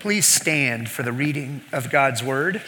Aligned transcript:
Please 0.00 0.26
stand 0.26 0.88
for 0.88 1.02
the 1.02 1.12
reading 1.12 1.60
of 1.72 1.90
God's 1.90 2.22
word. 2.22 2.62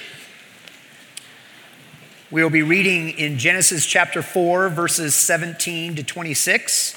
We 2.31 2.43
will 2.43 2.51
be 2.51 2.63
reading 2.63 3.09
in 3.09 3.39
Genesis 3.39 3.87
chapter 3.87 4.21
4, 4.21 4.69
verses 4.69 5.15
17 5.15 5.97
to 5.97 6.03
26, 6.03 6.95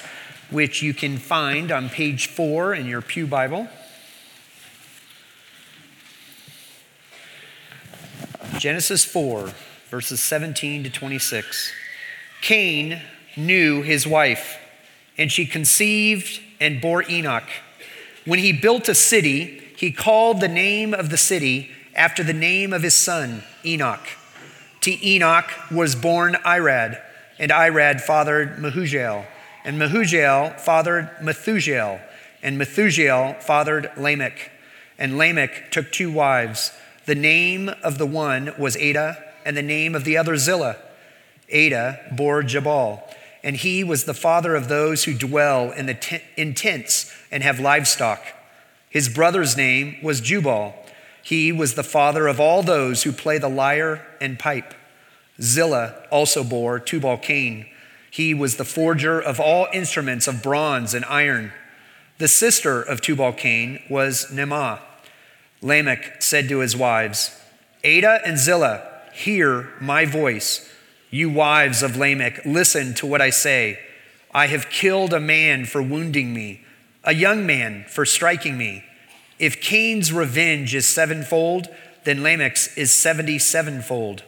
which 0.50 0.82
you 0.82 0.92
can 0.92 1.16
find 1.16 1.72
on 1.72 1.88
page 1.88 2.26
4 2.26 2.74
in 2.74 2.84
your 2.84 3.00
Pew 3.00 3.26
Bible. 3.26 3.66
Genesis 8.58 9.06
4, 9.06 9.54
verses 9.88 10.20
17 10.20 10.84
to 10.84 10.90
26. 10.90 11.72
Cain 12.42 13.00
knew 13.38 13.80
his 13.80 14.06
wife, 14.06 14.58
and 15.16 15.32
she 15.32 15.46
conceived 15.46 16.42
and 16.60 16.78
bore 16.78 17.08
Enoch. 17.08 17.48
When 18.26 18.38
he 18.38 18.52
built 18.52 18.90
a 18.90 18.94
city, 18.94 19.62
he 19.76 19.92
called 19.92 20.40
the 20.40 20.48
name 20.48 20.94
of 20.94 21.10
the 21.10 21.16
city 21.16 21.70
after 21.94 22.24
the 22.24 22.32
name 22.32 22.72
of 22.72 22.82
his 22.82 22.94
son, 22.94 23.42
Enoch. 23.64 24.06
To 24.80 25.06
Enoch 25.06 25.50
was 25.70 25.94
born 25.94 26.34
Irad, 26.44 27.00
and 27.38 27.50
Irad 27.50 28.00
fathered 28.00 28.56
Mehujael, 28.56 29.26
and 29.64 29.78
Mehujael 29.80 30.58
fathered 30.60 31.10
Methushael, 31.20 32.00
and 32.42 32.58
Methushael 32.58 33.42
fathered 33.42 33.90
Lamech. 33.96 34.50
And 34.98 35.18
Lamech 35.18 35.70
took 35.70 35.92
two 35.92 36.10
wives. 36.10 36.72
The 37.04 37.14
name 37.14 37.68
of 37.82 37.98
the 37.98 38.06
one 38.06 38.54
was 38.58 38.76
Adah, 38.76 39.16
and 39.44 39.56
the 39.56 39.62
name 39.62 39.94
of 39.94 40.04
the 40.04 40.16
other 40.16 40.36
Zillah. 40.36 40.76
Adah 41.52 41.98
bore 42.12 42.42
Jabal, 42.42 43.02
and 43.42 43.56
he 43.56 43.84
was 43.84 44.04
the 44.04 44.14
father 44.14 44.54
of 44.54 44.68
those 44.68 45.04
who 45.04 45.14
dwell 45.14 45.70
in, 45.72 45.86
the 45.86 45.94
t- 45.94 46.22
in 46.36 46.54
tents 46.54 47.12
and 47.30 47.42
have 47.42 47.60
livestock. 47.60 48.20
His 48.96 49.10
brother's 49.10 49.58
name 49.58 49.98
was 50.02 50.22
Jubal. 50.22 50.74
He 51.22 51.52
was 51.52 51.74
the 51.74 51.82
father 51.82 52.26
of 52.28 52.40
all 52.40 52.62
those 52.62 53.02
who 53.02 53.12
play 53.12 53.36
the 53.36 53.46
lyre 53.46 54.06
and 54.22 54.38
pipe. 54.38 54.72
Zillah 55.38 56.06
also 56.10 56.42
bore 56.42 56.80
Tubal 56.80 57.18
Cain. 57.18 57.66
He 58.10 58.32
was 58.32 58.56
the 58.56 58.64
forger 58.64 59.20
of 59.20 59.38
all 59.38 59.68
instruments 59.70 60.26
of 60.26 60.42
bronze 60.42 60.94
and 60.94 61.04
iron. 61.04 61.52
The 62.16 62.26
sister 62.26 62.80
of 62.80 63.02
Tubal 63.02 63.34
Cain 63.34 63.82
was 63.90 64.28
Naamah. 64.32 64.80
Lamech 65.60 66.22
said 66.22 66.48
to 66.48 66.60
his 66.60 66.74
wives, 66.74 67.38
Adah 67.84 68.20
and 68.24 68.38
Zillah, 68.38 68.82
hear 69.12 69.74
my 69.78 70.06
voice. 70.06 70.72
You 71.10 71.28
wives 71.28 71.82
of 71.82 71.98
Lamech, 71.98 72.46
listen 72.46 72.94
to 72.94 73.06
what 73.06 73.20
I 73.20 73.28
say. 73.28 73.78
I 74.32 74.46
have 74.46 74.70
killed 74.70 75.12
a 75.12 75.20
man 75.20 75.66
for 75.66 75.82
wounding 75.82 76.32
me, 76.32 76.62
a 77.06 77.14
young 77.14 77.46
man 77.46 77.84
for 77.88 78.04
striking 78.04 78.58
me. 78.58 78.84
If 79.38 79.60
Cain's 79.60 80.12
revenge 80.12 80.74
is 80.74 80.86
sevenfold, 80.86 81.68
then 82.04 82.22
Lamech's 82.22 82.76
is 82.76 82.92
seventy 82.92 83.38
sevenfold. 83.38 84.22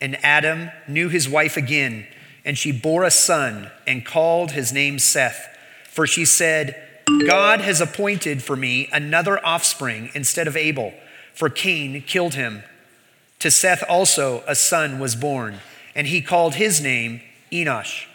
And 0.00 0.22
Adam 0.24 0.70
knew 0.88 1.08
his 1.08 1.28
wife 1.28 1.56
again, 1.56 2.06
and 2.44 2.58
she 2.58 2.72
bore 2.72 3.04
a 3.04 3.10
son 3.10 3.70
and 3.86 4.04
called 4.04 4.50
his 4.50 4.72
name 4.72 4.98
Seth. 4.98 5.48
For 5.88 6.06
she 6.06 6.24
said, 6.24 6.76
God 7.26 7.60
has 7.60 7.80
appointed 7.80 8.42
for 8.42 8.56
me 8.56 8.88
another 8.92 9.44
offspring 9.44 10.10
instead 10.14 10.48
of 10.48 10.56
Abel, 10.56 10.92
for 11.34 11.48
Cain 11.48 12.02
killed 12.02 12.34
him. 12.34 12.62
To 13.40 13.50
Seth 13.50 13.84
also 13.88 14.42
a 14.46 14.54
son 14.54 14.98
was 14.98 15.14
born, 15.14 15.60
and 15.94 16.06
he 16.06 16.22
called 16.22 16.54
his 16.54 16.80
name 16.80 17.20
Enosh. 17.52 18.06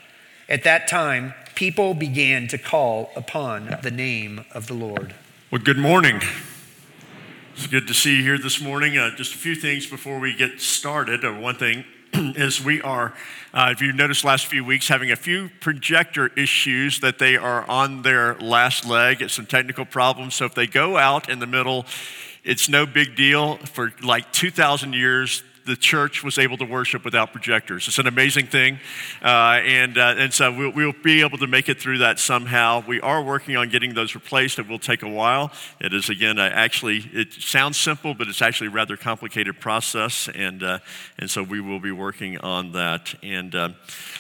At 0.49 0.63
that 0.63 0.87
time, 0.87 1.33
people 1.57 1.95
began 1.95 2.47
to 2.47 2.55
call 2.55 3.09
upon 3.15 3.79
the 3.81 3.89
name 3.89 4.45
of 4.53 4.67
the 4.67 4.75
Lord. 4.75 5.15
Well, 5.49 5.59
good 5.59 5.79
morning. 5.79 6.21
It's 7.55 7.65
good 7.65 7.87
to 7.87 7.95
see 7.95 8.17
you 8.17 8.21
here 8.21 8.37
this 8.37 8.61
morning. 8.61 8.95
Uh, 8.95 9.15
just 9.15 9.33
a 9.33 9.39
few 9.39 9.55
things 9.55 9.87
before 9.87 10.19
we 10.19 10.35
get 10.35 10.61
started. 10.61 11.25
Uh, 11.25 11.33
one 11.33 11.55
thing 11.55 11.83
is 12.13 12.63
we 12.63 12.79
are, 12.83 13.15
uh, 13.55 13.69
if 13.71 13.81
you 13.81 13.91
noticed 13.91 14.23
last 14.23 14.45
few 14.45 14.63
weeks, 14.63 14.87
having 14.87 15.11
a 15.11 15.15
few 15.15 15.49
projector 15.59 16.27
issues 16.37 16.99
that 16.99 17.17
they 17.17 17.35
are 17.35 17.67
on 17.67 18.03
their 18.03 18.35
last 18.35 18.85
leg. 18.85 19.23
It's 19.23 19.33
some 19.33 19.47
technical 19.47 19.83
problems. 19.83 20.35
So 20.35 20.45
if 20.45 20.53
they 20.53 20.67
go 20.67 20.95
out 20.95 21.27
in 21.27 21.39
the 21.39 21.47
middle, 21.47 21.87
it's 22.43 22.69
no 22.69 22.85
big 22.85 23.15
deal. 23.15 23.57
For 23.57 23.91
like 24.03 24.31
2,000 24.31 24.93
years, 24.93 25.41
the 25.67 25.75
church 25.75 26.23
was 26.23 26.37
able 26.37 26.57
to 26.57 26.65
worship 26.65 27.03
without 27.03 27.33
projectors. 27.33 27.87
It's 27.87 27.99
an 27.99 28.07
amazing 28.07 28.47
thing. 28.47 28.79
Uh, 29.21 29.59
and, 29.63 29.97
uh, 29.97 30.15
and 30.17 30.33
so 30.33 30.51
we'll, 30.51 30.71
we'll, 30.71 30.93
be 31.03 31.21
able 31.21 31.37
to 31.37 31.47
make 31.47 31.69
it 31.69 31.79
through 31.79 31.99
that 31.99 32.19
somehow. 32.19 32.83
We 32.87 33.01
are 33.01 33.21
working 33.21 33.55
on 33.57 33.69
getting 33.69 33.93
those 33.93 34.15
replaced. 34.15 34.57
It 34.57 34.67
will 34.67 34.79
take 34.79 35.03
a 35.03 35.09
while. 35.09 35.51
It 35.79 35.93
is, 35.93 36.09
again, 36.09 36.39
uh, 36.39 36.49
actually, 36.53 37.09
it 37.13 37.33
sounds 37.33 37.77
simple, 37.77 38.13
but 38.13 38.27
it's 38.27 38.41
actually 38.41 38.67
a 38.67 38.71
rather 38.71 38.97
complicated 38.97 39.59
process. 39.59 40.29
And, 40.33 40.63
uh, 40.63 40.79
and 41.19 41.29
so 41.29 41.43
we 41.43 41.59
will 41.59 41.79
be 41.79 41.91
working 41.91 42.37
on 42.39 42.71
that. 42.71 43.13
And 43.21 43.53
uh, 43.53 43.69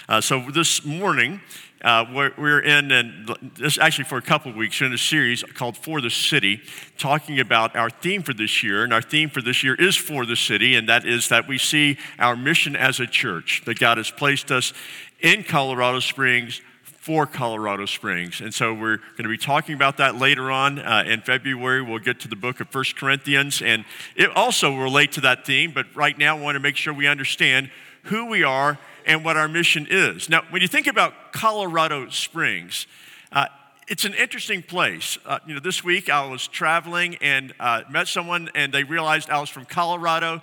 uh, 0.09 0.21
so 0.21 0.51
this 0.51 0.85
morning, 0.85 1.41
uh, 1.83 2.05
we're, 2.11 2.31
we're, 2.37 2.59
in, 2.59 2.91
and 2.91 3.29
this 3.55 3.77
actually 3.77 4.05
for 4.05 4.17
a 4.17 4.21
couple 4.21 4.49
of 4.49 4.57
weeks, 4.57 4.81
in 4.81 4.93
a 4.93 4.97
series 4.97 5.43
called 5.43 5.77
For 5.77 6.01
the 6.01 6.09
City, 6.09 6.61
talking 6.97 7.39
about 7.39 7.75
our 7.75 7.89
theme 7.89 8.23
for 8.23 8.33
this 8.33 8.63
year. 8.63 8.83
And 8.83 8.91
our 8.91 9.01
theme 9.01 9.29
for 9.29 9.41
this 9.41 9.63
year 9.63 9.75
is 9.75 9.95
For 9.95 10.25
the 10.25 10.35
City, 10.35 10.75
and 10.75 10.89
that 10.89 11.05
is 11.05 11.29
that 11.29 11.47
we 11.47 11.57
see 11.57 11.97
our 12.17 12.35
mission 12.35 12.75
as 12.75 12.99
a 12.99 13.05
church, 13.05 13.61
that 13.65 13.79
God 13.79 13.97
has 13.97 14.09
placed 14.09 14.51
us 14.51 14.73
in 15.19 15.43
Colorado 15.43 15.99
Springs 15.99 16.61
for 17.07 17.25
Colorado 17.25 17.85
Springs. 17.85 18.41
And 18.41 18.53
so 18.53 18.73
we're 18.73 18.97
going 18.97 19.23
to 19.23 19.29
be 19.29 19.37
talking 19.37 19.75
about 19.75 19.97
that 19.97 20.15
later 20.15 20.51
on 20.51 20.79
uh, 20.79 21.03
in 21.05 21.21
February. 21.21 21.81
We'll 21.81 21.99
get 21.99 22.19
to 22.21 22.27
the 22.27 22.35
book 22.35 22.59
of 22.59 22.69
First 22.69 22.97
Corinthians, 22.97 23.61
and 23.61 23.85
it 24.15 24.35
also 24.35 24.71
will 24.71 24.83
relate 24.83 25.13
to 25.13 25.21
that 25.21 25.45
theme, 25.45 25.71
but 25.71 25.85
right 25.95 26.17
now 26.17 26.35
I 26.35 26.41
want 26.41 26.55
to 26.55 26.59
make 26.59 26.75
sure 26.75 26.93
we 26.93 27.07
understand 27.07 27.69
who 28.03 28.25
we 28.25 28.43
are 28.43 28.77
and 29.07 29.23
what 29.23 29.37
our 29.37 29.47
mission 29.47 29.87
is. 29.89 30.29
Now, 30.29 30.43
when 30.49 30.61
you 30.61 30.67
think 30.67 30.85
about 30.85 31.31
Colorado 31.31 32.09
Springs, 32.09 32.85
uh, 33.31 33.45
it's 33.87 34.03
an 34.03 34.13
interesting 34.13 34.61
place. 34.61 35.17
Uh, 35.25 35.39
you 35.47 35.53
know, 35.53 35.61
this 35.61 35.81
week 35.83 36.09
I 36.09 36.27
was 36.27 36.47
traveling 36.47 37.15
and 37.21 37.53
uh, 37.59 37.83
met 37.89 38.09
someone, 38.09 38.49
and 38.53 38.73
they 38.73 38.83
realized 38.83 39.29
I 39.29 39.39
was 39.39 39.49
from 39.49 39.63
Colorado, 39.63 40.41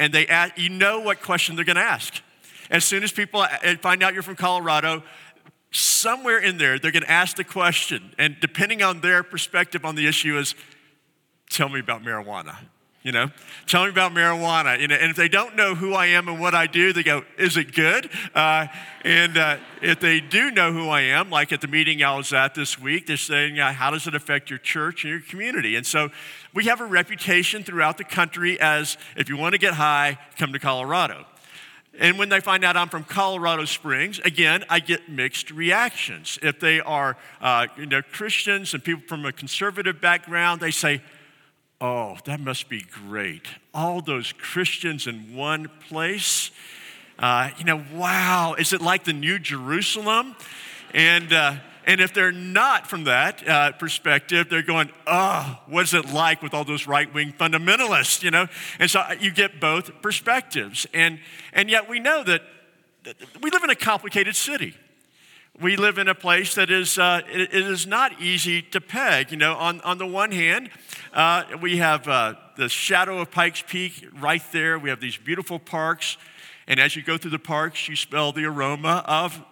and 0.00 0.12
they 0.12 0.26
asked, 0.26 0.58
you 0.58 0.68
know 0.68 1.00
what 1.00 1.22
question 1.22 1.54
they're 1.54 1.64
going 1.64 1.76
to 1.76 1.82
ask. 1.82 2.20
As 2.68 2.84
soon 2.84 3.04
as 3.04 3.12
people 3.12 3.40
uh, 3.40 3.48
find 3.80 4.02
out 4.02 4.12
you're 4.12 4.24
from 4.24 4.36
Colorado, 4.36 5.04
somewhere 5.70 6.38
in 6.38 6.58
there 6.58 6.80
they're 6.80 6.90
going 6.90 7.04
to 7.04 7.10
ask 7.10 7.36
the 7.36 7.44
question, 7.44 8.12
and 8.18 8.36
depending 8.40 8.82
on 8.82 9.00
their 9.00 9.22
perspective 9.22 9.84
on 9.84 9.94
the 9.94 10.08
issue, 10.08 10.36
is 10.36 10.56
tell 11.48 11.68
me 11.68 11.78
about 11.78 12.02
marijuana. 12.02 12.56
You 13.02 13.12
know, 13.12 13.30
tell 13.66 13.84
me 13.84 13.88
about 13.88 14.12
marijuana. 14.12 14.78
You 14.78 14.86
know, 14.86 14.94
and 14.94 15.10
if 15.10 15.16
they 15.16 15.28
don't 15.28 15.56
know 15.56 15.74
who 15.74 15.94
I 15.94 16.06
am 16.06 16.28
and 16.28 16.38
what 16.38 16.54
I 16.54 16.66
do, 16.66 16.92
they 16.92 17.02
go, 17.02 17.24
"Is 17.38 17.56
it 17.56 17.74
good?" 17.74 18.10
Uh, 18.34 18.66
and 19.04 19.38
uh, 19.38 19.56
if 19.80 20.00
they 20.00 20.20
do 20.20 20.50
know 20.50 20.70
who 20.70 20.90
I 20.90 21.00
am, 21.02 21.30
like 21.30 21.50
at 21.50 21.62
the 21.62 21.68
meeting 21.68 22.02
I 22.04 22.14
was 22.14 22.34
at 22.34 22.54
this 22.54 22.78
week, 22.78 23.06
they're 23.06 23.16
saying, 23.16 23.56
"How 23.56 23.90
does 23.90 24.06
it 24.06 24.14
affect 24.14 24.50
your 24.50 24.58
church 24.58 25.04
and 25.04 25.12
your 25.12 25.20
community?" 25.20 25.76
And 25.76 25.86
so, 25.86 26.10
we 26.52 26.64
have 26.64 26.82
a 26.82 26.84
reputation 26.84 27.62
throughout 27.62 27.96
the 27.96 28.04
country 28.04 28.60
as 28.60 28.98
if 29.16 29.30
you 29.30 29.36
want 29.38 29.54
to 29.54 29.58
get 29.58 29.74
high, 29.74 30.18
come 30.36 30.52
to 30.52 30.58
Colorado. 30.58 31.24
And 31.98 32.18
when 32.18 32.28
they 32.28 32.40
find 32.40 32.64
out 32.64 32.76
I'm 32.76 32.88
from 32.88 33.04
Colorado 33.04 33.64
Springs, 33.64 34.20
again, 34.20 34.64
I 34.68 34.78
get 34.78 35.08
mixed 35.08 35.50
reactions. 35.50 36.38
If 36.42 36.60
they 36.60 36.80
are, 36.80 37.16
uh, 37.40 37.66
you 37.78 37.86
know, 37.86 38.02
Christians 38.02 38.74
and 38.74 38.84
people 38.84 39.02
from 39.08 39.24
a 39.24 39.32
conservative 39.32 40.00
background, 40.02 40.60
they 40.60 40.70
say 40.70 41.00
Oh, 41.80 42.18
that 42.26 42.40
must 42.40 42.68
be 42.68 42.82
great. 42.82 43.46
All 43.72 44.02
those 44.02 44.32
Christians 44.32 45.06
in 45.06 45.34
one 45.34 45.70
place. 45.88 46.50
Uh, 47.18 47.50
you 47.56 47.64
know, 47.64 47.82
wow, 47.94 48.54
is 48.58 48.74
it 48.74 48.82
like 48.82 49.04
the 49.04 49.14
New 49.14 49.38
Jerusalem? 49.38 50.36
And, 50.92 51.32
uh, 51.32 51.56
and 51.86 52.02
if 52.02 52.12
they're 52.12 52.32
not 52.32 52.86
from 52.86 53.04
that 53.04 53.46
uh, 53.48 53.72
perspective, 53.72 54.48
they're 54.50 54.62
going, 54.62 54.90
oh, 55.06 55.58
what's 55.68 55.94
it 55.94 56.12
like 56.12 56.42
with 56.42 56.52
all 56.52 56.64
those 56.64 56.86
right 56.86 57.12
wing 57.14 57.32
fundamentalists, 57.32 58.22
you 58.22 58.30
know? 58.30 58.46
And 58.78 58.90
so 58.90 59.00
uh, 59.00 59.14
you 59.18 59.30
get 59.30 59.58
both 59.58 60.02
perspectives. 60.02 60.86
And, 60.92 61.18
and 61.54 61.70
yet 61.70 61.88
we 61.88 61.98
know 61.98 62.22
that 62.24 62.42
we 63.42 63.50
live 63.50 63.64
in 63.64 63.70
a 63.70 63.74
complicated 63.74 64.36
city 64.36 64.74
we 65.60 65.76
live 65.76 65.98
in 65.98 66.08
a 66.08 66.14
place 66.14 66.54
that 66.54 66.70
is, 66.70 66.98
uh, 66.98 67.20
it, 67.30 67.52
it 67.52 67.66
is 67.66 67.86
not 67.86 68.20
easy 68.20 68.62
to 68.62 68.80
peg. 68.80 69.30
You 69.30 69.36
know, 69.36 69.54
on, 69.54 69.80
on 69.82 69.98
the 69.98 70.06
one 70.06 70.32
hand, 70.32 70.70
uh, 71.12 71.44
we 71.60 71.76
have 71.76 72.08
uh, 72.08 72.34
the 72.56 72.68
shadow 72.68 73.20
of 73.20 73.30
Pikes 73.30 73.62
Peak 73.66 74.06
right 74.18 74.42
there. 74.52 74.78
We 74.78 74.88
have 74.90 75.00
these 75.00 75.16
beautiful 75.16 75.58
parks. 75.58 76.16
And 76.66 76.80
as 76.80 76.96
you 76.96 77.02
go 77.02 77.18
through 77.18 77.32
the 77.32 77.38
parks, 77.38 77.88
you 77.88 77.96
smell 77.96 78.32
the 78.32 78.44
aroma 78.44 79.04
of 79.06 79.42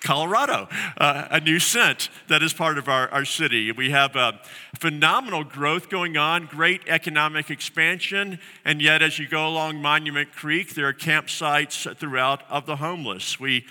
Colorado, 0.00 0.68
uh, 0.98 1.26
a 1.32 1.40
new 1.40 1.58
scent 1.58 2.08
that 2.28 2.40
is 2.40 2.52
part 2.52 2.78
of 2.78 2.88
our, 2.88 3.08
our 3.08 3.24
city. 3.24 3.72
We 3.72 3.90
have 3.90 4.14
uh, 4.14 4.32
phenomenal 4.78 5.42
growth 5.42 5.90
going 5.90 6.16
on, 6.16 6.46
great 6.46 6.82
economic 6.86 7.50
expansion, 7.50 8.38
and 8.64 8.80
yet 8.80 9.02
as 9.02 9.18
you 9.18 9.28
go 9.28 9.48
along 9.48 9.82
Monument 9.82 10.32
Creek, 10.32 10.74
there 10.74 10.86
are 10.86 10.94
campsites 10.94 11.96
throughout 11.96 12.48
of 12.48 12.64
the 12.64 12.76
homeless. 12.76 13.40
We 13.40 13.66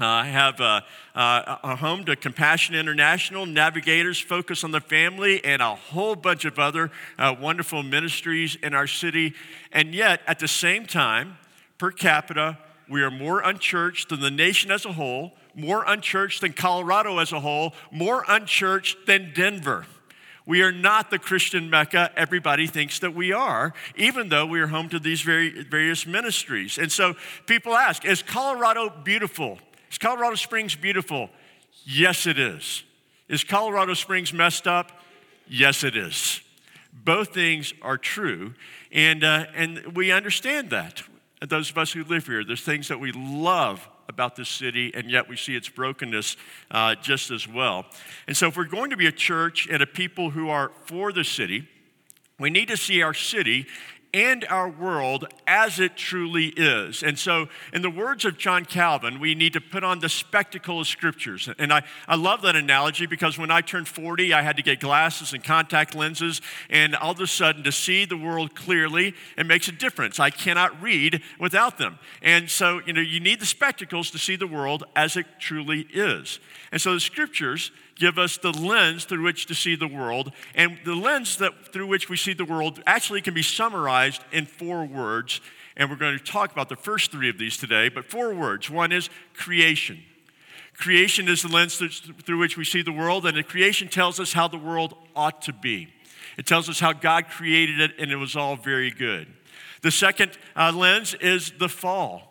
I 0.00 0.20
uh, 0.20 0.24
have 0.24 0.60
a, 0.60 0.84
a, 1.14 1.76
home 1.76 2.04
to 2.06 2.16
Compassion 2.16 2.74
International, 2.74 3.44
Navigators 3.44 4.18
Focus 4.18 4.64
on 4.64 4.70
the 4.70 4.80
Family, 4.80 5.44
and 5.44 5.60
a 5.60 5.74
whole 5.74 6.16
bunch 6.16 6.46
of 6.46 6.58
other 6.58 6.90
uh, 7.18 7.34
wonderful 7.38 7.82
ministries 7.82 8.56
in 8.62 8.72
our 8.72 8.86
city. 8.86 9.34
And 9.72 9.94
yet, 9.94 10.22
at 10.26 10.38
the 10.38 10.48
same 10.48 10.86
time, 10.86 11.36
per 11.76 11.90
capita, 11.90 12.56
we 12.88 13.02
are 13.02 13.10
more 13.10 13.40
unchurched 13.40 14.08
than 14.08 14.20
the 14.20 14.30
nation 14.30 14.70
as 14.70 14.86
a 14.86 14.92
whole, 14.92 15.32
more 15.54 15.84
unchurched 15.86 16.40
than 16.40 16.54
Colorado 16.54 17.18
as 17.18 17.32
a 17.32 17.40
whole, 17.40 17.74
more 17.90 18.24
unchurched 18.26 19.06
than 19.06 19.32
Denver. 19.34 19.84
We 20.46 20.62
are 20.62 20.72
not 20.72 21.10
the 21.10 21.18
Christian 21.18 21.68
Mecca 21.68 22.10
everybody 22.16 22.66
thinks 22.66 23.00
that 23.00 23.14
we 23.14 23.32
are, 23.32 23.74
even 23.96 24.30
though 24.30 24.46
we 24.46 24.60
are 24.60 24.68
home 24.68 24.88
to 24.88 24.98
these 24.98 25.20
very, 25.20 25.62
various 25.62 26.06
ministries. 26.06 26.78
And 26.78 26.90
so 26.90 27.14
people 27.46 27.76
ask 27.76 28.06
Is 28.06 28.22
Colorado 28.22 28.88
beautiful? 29.04 29.58
Is 29.90 29.98
Colorado 29.98 30.36
Springs 30.36 30.76
beautiful? 30.76 31.30
Yes, 31.84 32.26
it 32.26 32.38
is. 32.38 32.84
Is 33.28 33.44
Colorado 33.44 33.94
Springs 33.94 34.32
messed 34.32 34.66
up? 34.66 34.92
Yes, 35.48 35.82
it 35.82 35.96
is. 35.96 36.40
Both 36.92 37.34
things 37.34 37.72
are 37.82 37.98
true, 37.98 38.54
and, 38.92 39.24
uh, 39.24 39.46
and 39.54 39.96
we 39.96 40.12
understand 40.12 40.70
that. 40.70 41.02
those 41.46 41.70
of 41.70 41.78
us 41.78 41.92
who 41.92 42.04
live 42.04 42.26
here, 42.26 42.44
there's 42.44 42.62
things 42.62 42.88
that 42.88 43.00
we 43.00 43.12
love 43.12 43.88
about 44.08 44.36
this 44.36 44.48
city, 44.48 44.92
and 44.94 45.10
yet 45.10 45.28
we 45.28 45.36
see 45.36 45.56
its 45.56 45.68
brokenness 45.68 46.36
uh, 46.70 46.94
just 46.96 47.30
as 47.30 47.48
well. 47.48 47.86
And 48.26 48.36
so, 48.36 48.48
if 48.48 48.56
we're 48.56 48.64
going 48.64 48.90
to 48.90 48.96
be 48.96 49.06
a 49.06 49.12
church 49.12 49.66
and 49.70 49.82
a 49.82 49.86
people 49.86 50.30
who 50.30 50.50
are 50.50 50.72
for 50.84 51.12
the 51.12 51.24
city, 51.24 51.68
we 52.38 52.50
need 52.50 52.68
to 52.68 52.76
see 52.76 53.02
our 53.02 53.14
city 53.14 53.66
and 54.12 54.44
our 54.46 54.68
world 54.68 55.26
as 55.46 55.78
it 55.78 55.96
truly 55.96 56.46
is. 56.56 57.02
And 57.02 57.18
so, 57.18 57.48
in 57.72 57.82
the 57.82 57.90
words 57.90 58.24
of 58.24 58.38
John 58.38 58.64
Calvin, 58.64 59.20
we 59.20 59.34
need 59.34 59.52
to 59.52 59.60
put 59.60 59.84
on 59.84 60.00
the 60.00 60.08
spectacle 60.08 60.80
of 60.80 60.86
scriptures. 60.86 61.48
And 61.58 61.72
I, 61.72 61.82
I 62.08 62.16
love 62.16 62.42
that 62.42 62.56
analogy 62.56 63.06
because 63.06 63.38
when 63.38 63.50
I 63.50 63.60
turned 63.60 63.86
40, 63.86 64.32
I 64.34 64.42
had 64.42 64.56
to 64.56 64.62
get 64.62 64.80
glasses 64.80 65.32
and 65.32 65.44
contact 65.44 65.94
lenses. 65.94 66.40
And 66.68 66.96
all 66.96 67.12
of 67.12 67.20
a 67.20 67.26
sudden, 67.26 67.62
to 67.64 67.72
see 67.72 68.04
the 68.04 68.16
world 68.16 68.54
clearly, 68.54 69.14
it 69.36 69.46
makes 69.46 69.68
a 69.68 69.72
difference. 69.72 70.18
I 70.18 70.30
cannot 70.30 70.82
read 70.82 71.22
without 71.38 71.78
them. 71.78 71.98
And 72.20 72.50
so, 72.50 72.80
you 72.86 72.92
know, 72.92 73.00
you 73.00 73.20
need 73.20 73.40
the 73.40 73.46
spectacles 73.46 74.10
to 74.10 74.18
see 74.18 74.36
the 74.36 74.46
world 74.46 74.84
as 74.96 75.16
it 75.16 75.26
truly 75.38 75.86
is. 75.92 76.40
And 76.72 76.80
so, 76.80 76.94
the 76.94 77.00
scriptures 77.00 77.70
give 78.00 78.18
us 78.18 78.38
the 78.38 78.50
lens 78.50 79.04
through 79.04 79.22
which 79.22 79.46
to 79.46 79.54
see 79.54 79.76
the 79.76 79.86
world. 79.86 80.32
And 80.54 80.78
the 80.84 80.96
lens 80.96 81.36
that, 81.36 81.72
through 81.72 81.86
which 81.86 82.08
we 82.08 82.16
see 82.16 82.32
the 82.32 82.46
world 82.46 82.82
actually 82.86 83.20
can 83.20 83.34
be 83.34 83.42
summarized 83.42 84.24
in 84.32 84.46
four 84.46 84.84
words. 84.84 85.40
And 85.76 85.90
we're 85.90 85.96
going 85.96 86.18
to 86.18 86.24
talk 86.24 86.50
about 86.50 86.70
the 86.70 86.76
first 86.76 87.12
three 87.12 87.28
of 87.28 87.38
these 87.38 87.56
today, 87.58 87.90
but 87.90 88.06
four 88.06 88.34
words. 88.34 88.70
One 88.70 88.90
is 88.90 89.10
creation. 89.34 90.02
Creation 90.76 91.28
is 91.28 91.42
the 91.42 91.48
lens 91.48 91.76
through 92.24 92.38
which 92.38 92.56
we 92.56 92.64
see 92.64 92.80
the 92.80 92.90
world, 92.90 93.26
and 93.26 93.36
the 93.36 93.42
creation 93.42 93.86
tells 93.86 94.18
us 94.18 94.32
how 94.32 94.48
the 94.48 94.58
world 94.58 94.94
ought 95.14 95.42
to 95.42 95.52
be. 95.52 95.92
It 96.38 96.46
tells 96.46 96.70
us 96.70 96.80
how 96.80 96.94
God 96.94 97.28
created 97.28 97.80
it, 97.80 97.92
and 97.98 98.10
it 98.10 98.16
was 98.16 98.34
all 98.34 98.56
very 98.56 98.90
good. 98.90 99.28
The 99.82 99.90
second 99.90 100.32
uh, 100.56 100.72
lens 100.74 101.12
is 101.14 101.52
the 101.58 101.68
fall. 101.68 102.22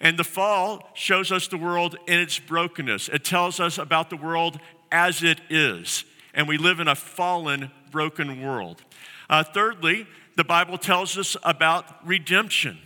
And 0.00 0.18
the 0.18 0.24
fall 0.24 0.88
shows 0.94 1.30
us 1.30 1.46
the 1.46 1.58
world 1.58 1.96
in 2.06 2.18
its 2.18 2.38
brokenness. 2.38 3.10
It 3.10 3.22
tells 3.22 3.60
us 3.60 3.76
about 3.76 4.08
the 4.08 4.16
world 4.16 4.58
as 4.90 5.22
it 5.22 5.40
is. 5.48 6.04
And 6.34 6.46
we 6.46 6.58
live 6.58 6.80
in 6.80 6.88
a 6.88 6.94
fallen, 6.94 7.70
broken 7.90 8.42
world. 8.42 8.82
Uh, 9.28 9.42
thirdly, 9.42 10.06
the 10.36 10.44
Bible 10.44 10.78
tells 10.78 11.18
us 11.18 11.36
about 11.42 12.06
redemption, 12.06 12.78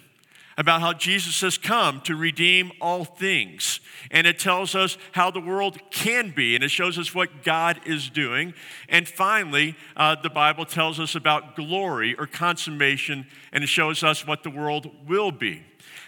about 0.56 0.80
how 0.80 0.92
Jesus 0.92 1.40
has 1.40 1.58
come 1.58 2.00
to 2.02 2.16
redeem 2.16 2.72
all 2.80 3.04
things. 3.04 3.80
And 4.10 4.26
it 4.26 4.38
tells 4.38 4.74
us 4.74 4.96
how 5.12 5.30
the 5.30 5.40
world 5.40 5.78
can 5.90 6.32
be, 6.34 6.54
and 6.54 6.64
it 6.64 6.70
shows 6.70 6.98
us 6.98 7.14
what 7.14 7.42
God 7.42 7.80
is 7.86 8.08
doing. 8.08 8.54
And 8.88 9.06
finally, 9.06 9.76
uh, 9.96 10.16
the 10.22 10.30
Bible 10.30 10.64
tells 10.64 10.98
us 10.98 11.14
about 11.14 11.56
glory 11.56 12.14
or 12.18 12.26
consummation, 12.26 13.26
and 13.52 13.64
it 13.64 13.68
shows 13.68 14.02
us 14.02 14.26
what 14.26 14.42
the 14.42 14.50
world 14.50 14.90
will 15.06 15.32
be. 15.32 15.62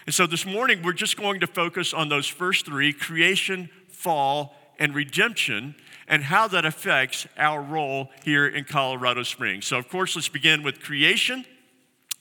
And 0.05 0.15
so 0.15 0.25
this 0.25 0.45
morning, 0.45 0.81
we're 0.83 0.93
just 0.93 1.17
going 1.17 1.41
to 1.41 1.47
focus 1.47 1.93
on 1.93 2.09
those 2.09 2.27
first 2.27 2.65
three 2.65 2.93
creation, 2.93 3.69
fall, 3.89 4.55
and 4.79 4.95
redemption 4.95 5.75
and 6.07 6.23
how 6.23 6.47
that 6.47 6.65
affects 6.65 7.27
our 7.37 7.61
role 7.61 8.09
here 8.23 8.47
in 8.47 8.63
Colorado 8.63 9.23
Springs. 9.23 9.65
So, 9.65 9.77
of 9.77 9.89
course, 9.89 10.15
let's 10.15 10.29
begin 10.29 10.63
with 10.63 10.81
creation, 10.81 11.45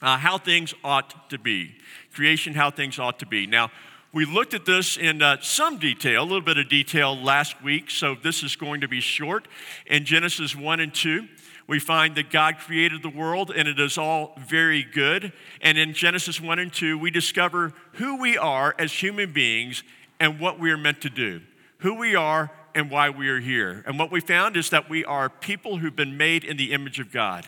uh, 0.02 0.18
how 0.18 0.38
things 0.38 0.74
ought 0.82 1.30
to 1.30 1.38
be. 1.38 1.76
Creation, 2.12 2.54
how 2.54 2.70
things 2.70 2.98
ought 2.98 3.18
to 3.20 3.26
be. 3.26 3.46
Now, 3.46 3.70
we 4.12 4.24
looked 4.24 4.54
at 4.54 4.64
this 4.64 4.96
in 4.96 5.20
uh, 5.20 5.36
some 5.40 5.78
detail, 5.78 6.22
a 6.22 6.24
little 6.24 6.40
bit 6.40 6.56
of 6.56 6.68
detail 6.68 7.16
last 7.16 7.62
week, 7.62 7.90
so 7.90 8.14
this 8.14 8.42
is 8.42 8.56
going 8.56 8.80
to 8.80 8.88
be 8.88 9.00
short. 9.00 9.46
In 9.86 10.04
Genesis 10.04 10.56
1 10.56 10.80
and 10.80 10.94
2, 10.94 11.26
we 11.66 11.78
find 11.78 12.14
that 12.14 12.30
God 12.30 12.58
created 12.58 13.02
the 13.02 13.10
world 13.10 13.52
and 13.54 13.68
it 13.68 13.78
is 13.78 13.98
all 13.98 14.38
very 14.48 14.84
good. 14.84 15.32
And 15.60 15.76
in 15.76 15.92
Genesis 15.92 16.40
1 16.40 16.58
and 16.58 16.72
2, 16.72 16.96
we 16.98 17.10
discover 17.10 17.72
who 17.92 18.20
we 18.20 18.38
are 18.38 18.74
as 18.78 18.92
human 18.92 19.32
beings 19.32 19.82
and 20.20 20.40
what 20.40 20.58
we 20.58 20.70
are 20.70 20.78
meant 20.78 21.00
to 21.02 21.10
do. 21.10 21.42
Who 21.78 21.94
we 21.94 22.14
are 22.14 22.50
and 22.76 22.90
why 22.90 23.08
we 23.08 23.28
are 23.30 23.40
here. 23.40 23.82
And 23.86 23.98
what 23.98 24.12
we 24.12 24.20
found 24.20 24.54
is 24.54 24.68
that 24.68 24.90
we 24.90 25.02
are 25.02 25.30
people 25.30 25.78
who've 25.78 25.96
been 25.96 26.18
made 26.18 26.44
in 26.44 26.58
the 26.58 26.72
image 26.72 27.00
of 27.00 27.10
God. 27.10 27.46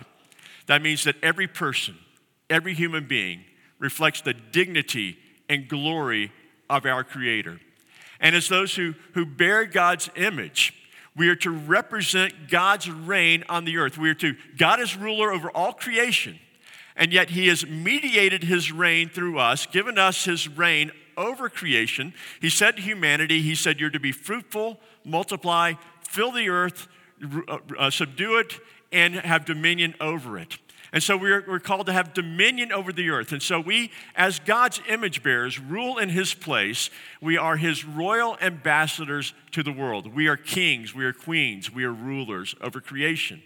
That 0.66 0.80
means 0.80 1.04
that 1.04 1.16
every 1.22 1.46
person, 1.46 1.96
every 2.48 2.72
human 2.72 3.06
being, 3.06 3.44
reflects 3.78 4.22
the 4.22 4.32
dignity 4.32 5.18
and 5.46 5.68
glory 5.68 6.32
of 6.70 6.86
our 6.86 7.04
Creator. 7.04 7.60
And 8.20 8.34
as 8.34 8.48
those 8.48 8.74
who, 8.74 8.94
who 9.12 9.26
bear 9.26 9.66
God's 9.66 10.08
image, 10.16 10.72
we 11.14 11.28
are 11.28 11.36
to 11.36 11.50
represent 11.50 12.48
God's 12.48 12.90
reign 12.90 13.44
on 13.50 13.66
the 13.66 13.76
earth. 13.76 13.98
We 13.98 14.08
are 14.08 14.14
to, 14.14 14.34
God 14.56 14.80
is 14.80 14.96
ruler 14.96 15.30
over 15.30 15.50
all 15.50 15.74
creation, 15.74 16.38
and 16.96 17.12
yet 17.12 17.30
He 17.30 17.48
has 17.48 17.66
mediated 17.66 18.44
His 18.44 18.72
reign 18.72 19.10
through 19.10 19.38
us, 19.38 19.66
given 19.66 19.98
us 19.98 20.24
His 20.24 20.48
reign 20.48 20.90
over 21.18 21.50
creation. 21.50 22.14
He 22.40 22.48
said 22.48 22.76
to 22.76 22.82
humanity, 22.82 23.42
He 23.42 23.54
said, 23.54 23.78
You're 23.78 23.90
to 23.90 24.00
be 24.00 24.12
fruitful, 24.12 24.80
multiply, 25.04 25.74
fill 26.00 26.32
the 26.32 26.48
earth, 26.48 26.88
uh, 27.48 27.58
uh, 27.78 27.90
subdue 27.90 28.38
it, 28.38 28.60
and 28.92 29.14
have 29.14 29.44
dominion 29.44 29.94
over 30.00 30.38
it. 30.38 30.58
And 30.92 31.02
so 31.02 31.16
we're, 31.16 31.44
we're 31.46 31.60
called 31.60 31.86
to 31.86 31.92
have 31.92 32.14
dominion 32.14 32.72
over 32.72 32.92
the 32.92 33.10
earth. 33.10 33.32
And 33.32 33.42
so 33.42 33.60
we, 33.60 33.90
as 34.16 34.38
God's 34.38 34.80
image 34.88 35.22
bearers, 35.22 35.58
rule 35.58 35.98
in 35.98 36.08
his 36.08 36.32
place. 36.32 36.88
We 37.20 37.36
are 37.36 37.56
his 37.56 37.84
royal 37.84 38.38
ambassadors 38.40 39.34
to 39.52 39.62
the 39.62 39.72
world. 39.72 40.14
We 40.14 40.28
are 40.28 40.36
kings, 40.36 40.94
we 40.94 41.04
are 41.04 41.12
queens, 41.12 41.72
we 41.72 41.84
are 41.84 41.92
rulers 41.92 42.54
over 42.62 42.80
creation. 42.80 43.42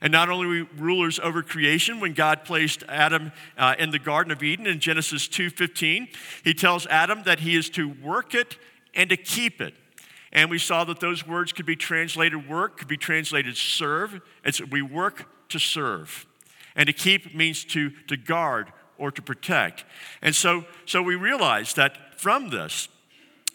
And 0.00 0.12
not 0.12 0.28
only 0.28 0.46
are 0.46 0.50
we 0.50 0.62
rulers 0.76 1.18
over 1.18 1.42
creation, 1.42 1.98
when 1.98 2.12
God 2.12 2.44
placed 2.44 2.84
Adam 2.88 3.32
uh, 3.58 3.74
in 3.78 3.90
the 3.90 3.98
Garden 3.98 4.32
of 4.32 4.42
Eden 4.42 4.66
in 4.66 4.78
Genesis 4.78 5.26
2:15, 5.26 6.08
he 6.44 6.54
tells 6.54 6.86
Adam 6.86 7.22
that 7.24 7.40
he 7.40 7.56
is 7.56 7.70
to 7.70 7.88
work 7.88 8.34
it 8.34 8.56
and 8.94 9.10
to 9.10 9.16
keep 9.16 9.60
it. 9.60 9.74
And 10.34 10.50
we 10.50 10.58
saw 10.58 10.84
that 10.84 11.00
those 11.00 11.26
words 11.26 11.52
could 11.52 11.66
be 11.66 11.76
translated 11.76 12.48
work, 12.48 12.78
could 12.78 12.88
be 12.88 12.96
translated 12.96 13.56
serve. 13.56 14.20
It's 14.44 14.60
we 14.60 14.82
work 14.82 15.26
to 15.50 15.58
serve. 15.58 16.26
And 16.74 16.88
to 16.88 16.92
keep 16.92 17.34
means 17.34 17.64
to, 17.66 17.90
to 18.08 18.16
guard 18.16 18.72
or 18.98 19.12
to 19.12 19.22
protect. 19.22 19.84
And 20.20 20.34
so, 20.34 20.64
so 20.86 21.02
we 21.02 21.14
realize 21.14 21.74
that 21.74 22.20
from 22.20 22.50
this, 22.50 22.88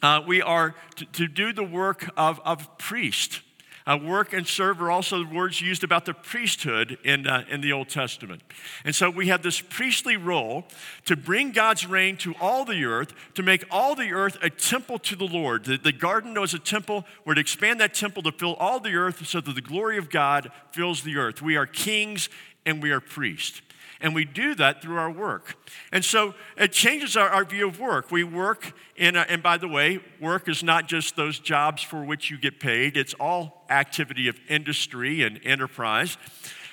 uh, 0.02 0.22
we 0.26 0.42
are 0.42 0.76
to, 0.96 1.06
to, 1.06 1.28
do 1.28 1.52
the 1.52 1.64
work 1.64 2.10
of, 2.16 2.40
of 2.46 2.78
priest. 2.78 3.42
Uh, 3.90 3.98
work 3.98 4.34
and 4.34 4.46
serve 4.46 4.80
are 4.84 4.92
also 4.92 5.26
words 5.26 5.62
used 5.62 5.84
about 5.84 6.06
the 6.06 6.14
priesthood 6.14 7.00
in, 7.04 7.26
uh, 7.26 7.44
in 7.50 7.60
the 7.60 7.72
Old 7.74 7.90
Testament. 7.90 8.44
And 8.86 8.94
so 8.94 9.10
we 9.10 9.30
have 9.30 9.42
this 9.42 9.62
priestly 9.62 10.16
role 10.16 10.66
to 11.06 11.16
bring 11.16 11.52
God's 11.52 11.88
reign 11.88 12.16
to 12.18 12.36
all 12.40 12.66
the 12.66 12.86
earth, 12.86 13.16
to 13.34 13.42
make 13.42 13.66
all 13.72 13.96
the 13.96 14.14
earth 14.14 14.38
a 14.44 14.50
temple 14.52 15.00
to 15.00 15.16
the 15.16 15.26
Lord. 15.26 15.66
The, 15.66 15.78
the 15.78 15.92
garden 15.92 16.40
was 16.40 16.54
a 16.54 16.60
temple. 16.60 17.04
We're 17.26 17.34
to 17.34 17.42
expand 17.42 17.80
that 17.80 17.96
temple 17.96 18.22
to 18.24 18.32
fill 18.32 18.54
all 18.56 18.80
the 18.80 18.94
earth 18.94 19.26
so 19.26 19.42
that 19.42 19.56
the 19.56 19.62
glory 19.62 19.98
of 19.98 20.12
God 20.12 20.52
fills 20.72 21.02
the 21.02 21.18
earth. 21.18 21.42
We 21.42 21.58
are 21.58 21.66
kings 21.66 22.30
and 22.68 22.84
we 22.84 22.92
are 22.92 23.00
priests. 23.00 23.64
And 24.02 24.16
we 24.16 24.24
do 24.24 24.56
that 24.56 24.82
through 24.82 24.98
our 24.98 25.12
work. 25.12 25.58
And 25.92 26.06
so 26.06 26.34
it 26.58 26.72
changes 26.72 27.18
our, 27.18 27.30
our 27.30 27.44
view 27.44 27.68
of 27.68 27.80
work. 27.80 28.12
We 28.12 28.24
work 28.24 28.74
in, 28.96 29.16
a, 29.16 29.22
and 29.22 29.44
by 29.44 29.58
the 29.58 29.68
way, 29.68 30.00
work 30.22 30.48
is 30.48 30.64
not 30.64 30.88
just 30.88 31.16
those 31.16 31.38
jobs 31.38 31.82
for 31.82 32.04
which 32.04 32.30
you 32.30 32.38
get 32.38 32.60
paid, 32.60 32.96
it's 32.96 33.14
all 33.16 33.66
activity 33.70 34.28
of 34.28 34.40
industry 34.48 35.24
and 35.24 35.40
enterprise. 35.44 36.18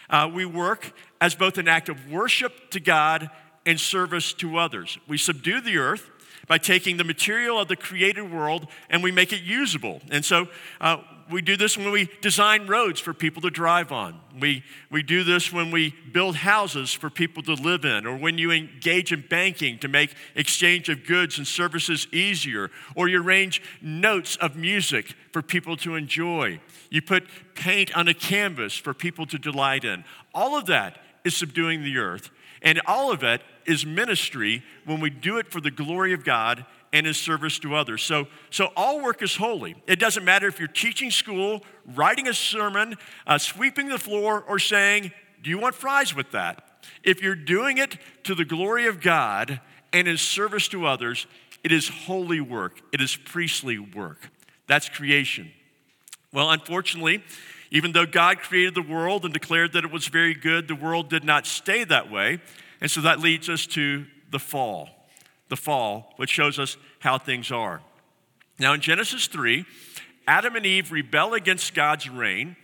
Uh, 0.09 0.31
we 0.33 0.45
work 0.45 0.93
as 1.21 1.35
both 1.35 1.59
an 1.59 1.67
act 1.67 1.89
of 1.89 2.11
worship 2.11 2.71
to 2.71 2.81
God 2.81 3.29
and 3.65 3.81
service 3.81 4.33
to 4.35 4.59
others. 4.59 4.99
We 5.09 5.19
subdue 5.19 5.61
the 5.61 5.79
earth 5.79 6.11
by 6.47 6.59
taking 6.59 6.97
the 6.97 7.05
material 7.05 7.59
of 7.59 7.67
the 7.67 7.77
created 7.77 8.31
world 8.33 8.69
and 8.89 9.03
we 9.03 9.11
make 9.11 9.33
it 9.33 9.43
usable. 9.43 10.01
And 10.11 10.25
so 10.25 10.47
uh, 10.81 10.99
we 11.31 11.43
do 11.43 11.57
this 11.57 11.77
when 11.77 11.91
we 11.91 12.09
design 12.21 12.67
roads 12.67 13.01
for 13.01 13.13
people 13.13 13.43
to 13.43 13.51
drive 13.51 13.93
on. 13.93 14.21
We, 14.41 14.63
we 14.91 15.03
do 15.03 15.25
this 15.25 15.53
when 15.53 15.71
we 15.71 15.95
build 16.13 16.37
houses 16.37 16.93
for 16.93 17.11
people 17.11 17.43
to 17.45 17.55
live 17.55 17.85
in, 17.85 18.07
or 18.07 18.17
when 18.17 18.39
you 18.39 18.51
engage 18.53 19.13
in 19.13 19.25
banking 19.29 19.79
to 19.81 19.89
make 19.89 20.15
exchange 20.35 20.89
of 20.89 21.05
goods 21.05 21.39
and 21.39 21.47
services 21.47 22.07
easier, 22.13 22.71
or 22.95 23.09
you 23.09 23.23
arrange 23.23 23.63
notes 23.81 24.37
of 24.37 24.57
music 24.57 25.15
for 25.33 25.43
people 25.43 25.77
to 25.79 25.95
enjoy. 25.95 26.61
You 26.91 27.03
put 27.03 27.27
paint 27.55 27.97
on 27.97 28.09
a 28.09 28.15
canvas 28.15 28.77
for 28.77 28.95
people 28.95 29.27
to 29.27 29.39
delight 29.39 29.85
in. 29.85 30.05
All 30.35 30.57
of 30.57 30.67
that 30.67 30.99
is 31.25 31.37
subduing 31.37 31.83
the 31.83 31.99
earth. 31.99 32.31
And 32.63 32.81
all 32.87 33.13
of 33.13 33.23
it 33.23 33.43
is 33.67 33.85
ministry 33.85 34.63
when 34.85 35.01
we 35.01 35.11
do 35.11 35.39
it 35.39 35.51
for 35.51 35.61
the 35.61 35.71
glory 35.71 36.13
of 36.13 36.25
God 36.25 36.65
and 36.93 37.07
in 37.07 37.15
service 37.15 37.59
to 37.61 37.75
others. 37.75 38.03
So, 38.03 38.27
so 38.51 38.71
all 38.77 39.03
work 39.03 39.23
is 39.23 39.37
holy. 39.37 39.77
It 39.87 39.99
doesn't 39.99 40.25
matter 40.25 40.47
if 40.47 40.59
you're 40.59 40.69
teaching 40.69 41.11
school, 41.11 41.63
writing 41.95 42.29
a 42.29 42.35
sermon, 42.35 42.97
uh, 43.27 43.39
sweeping 43.39 43.89
the 43.89 43.99
floor, 43.99 44.43
or 44.47 44.59
saying, 44.59 45.13
Do 45.43 45.51
you 45.51 45.59
want 45.59 45.75
fries 45.75 46.15
with 46.15 46.31
that? 46.33 46.63
If 47.03 47.23
you're 47.23 47.35
doing 47.35 47.79
it 47.79 47.99
to 48.25 48.35
the 48.35 48.45
glory 48.45 48.87
of 48.87 49.01
God 49.01 49.61
and 49.93 50.07
in 50.09 50.17
service 50.17 50.69
to 50.69 50.87
others, 50.87 51.27
it 51.65 51.73
is 51.73 51.89
holy 51.89 52.41
work, 52.41 52.81
it 52.93 53.01
is 53.01 53.17
priestly 53.17 53.79
work. 53.79 54.31
That's 54.67 54.89
creation. 54.89 55.51
Well, 56.33 56.51
unfortunately, 56.51 57.23
even 57.71 57.93
though 57.93 58.07
God 58.07 58.39
created 58.39 58.75
the 58.75 58.83
world 58.83 59.25
and 59.25 59.33
declared 59.33 59.73
that 59.73 59.85
it 59.85 59.91
was 59.91 60.07
very 60.07 60.35
good, 60.35 60.69
the 60.69 60.75
world 60.75 61.09
did 61.09 61.25
not 61.25 61.47
stay 61.47 61.85
that 61.85 62.11
way. 62.11 62.41
And 62.81 62.91
so 62.91 63.01
that 63.01 63.21
leads 63.21 63.49
us 63.49 63.67
to 63.69 64.07
the 64.31 64.39
fall 64.39 64.96
the 65.49 65.57
fall, 65.57 66.13
which 66.17 66.31
shows 66.31 66.59
us 66.59 66.77
how 67.01 67.19
things 67.19 67.53
are. 67.53 67.81
Now, 68.59 68.73
in 68.73 68.81
Genesis 68.81 69.27
3, 69.27 69.65
Adam 70.27 70.57
and 70.57 70.67
Eve 70.67 70.91
rebel 70.91 71.35
against 71.35 71.75
God's 71.75 72.09
reign. 72.09 72.57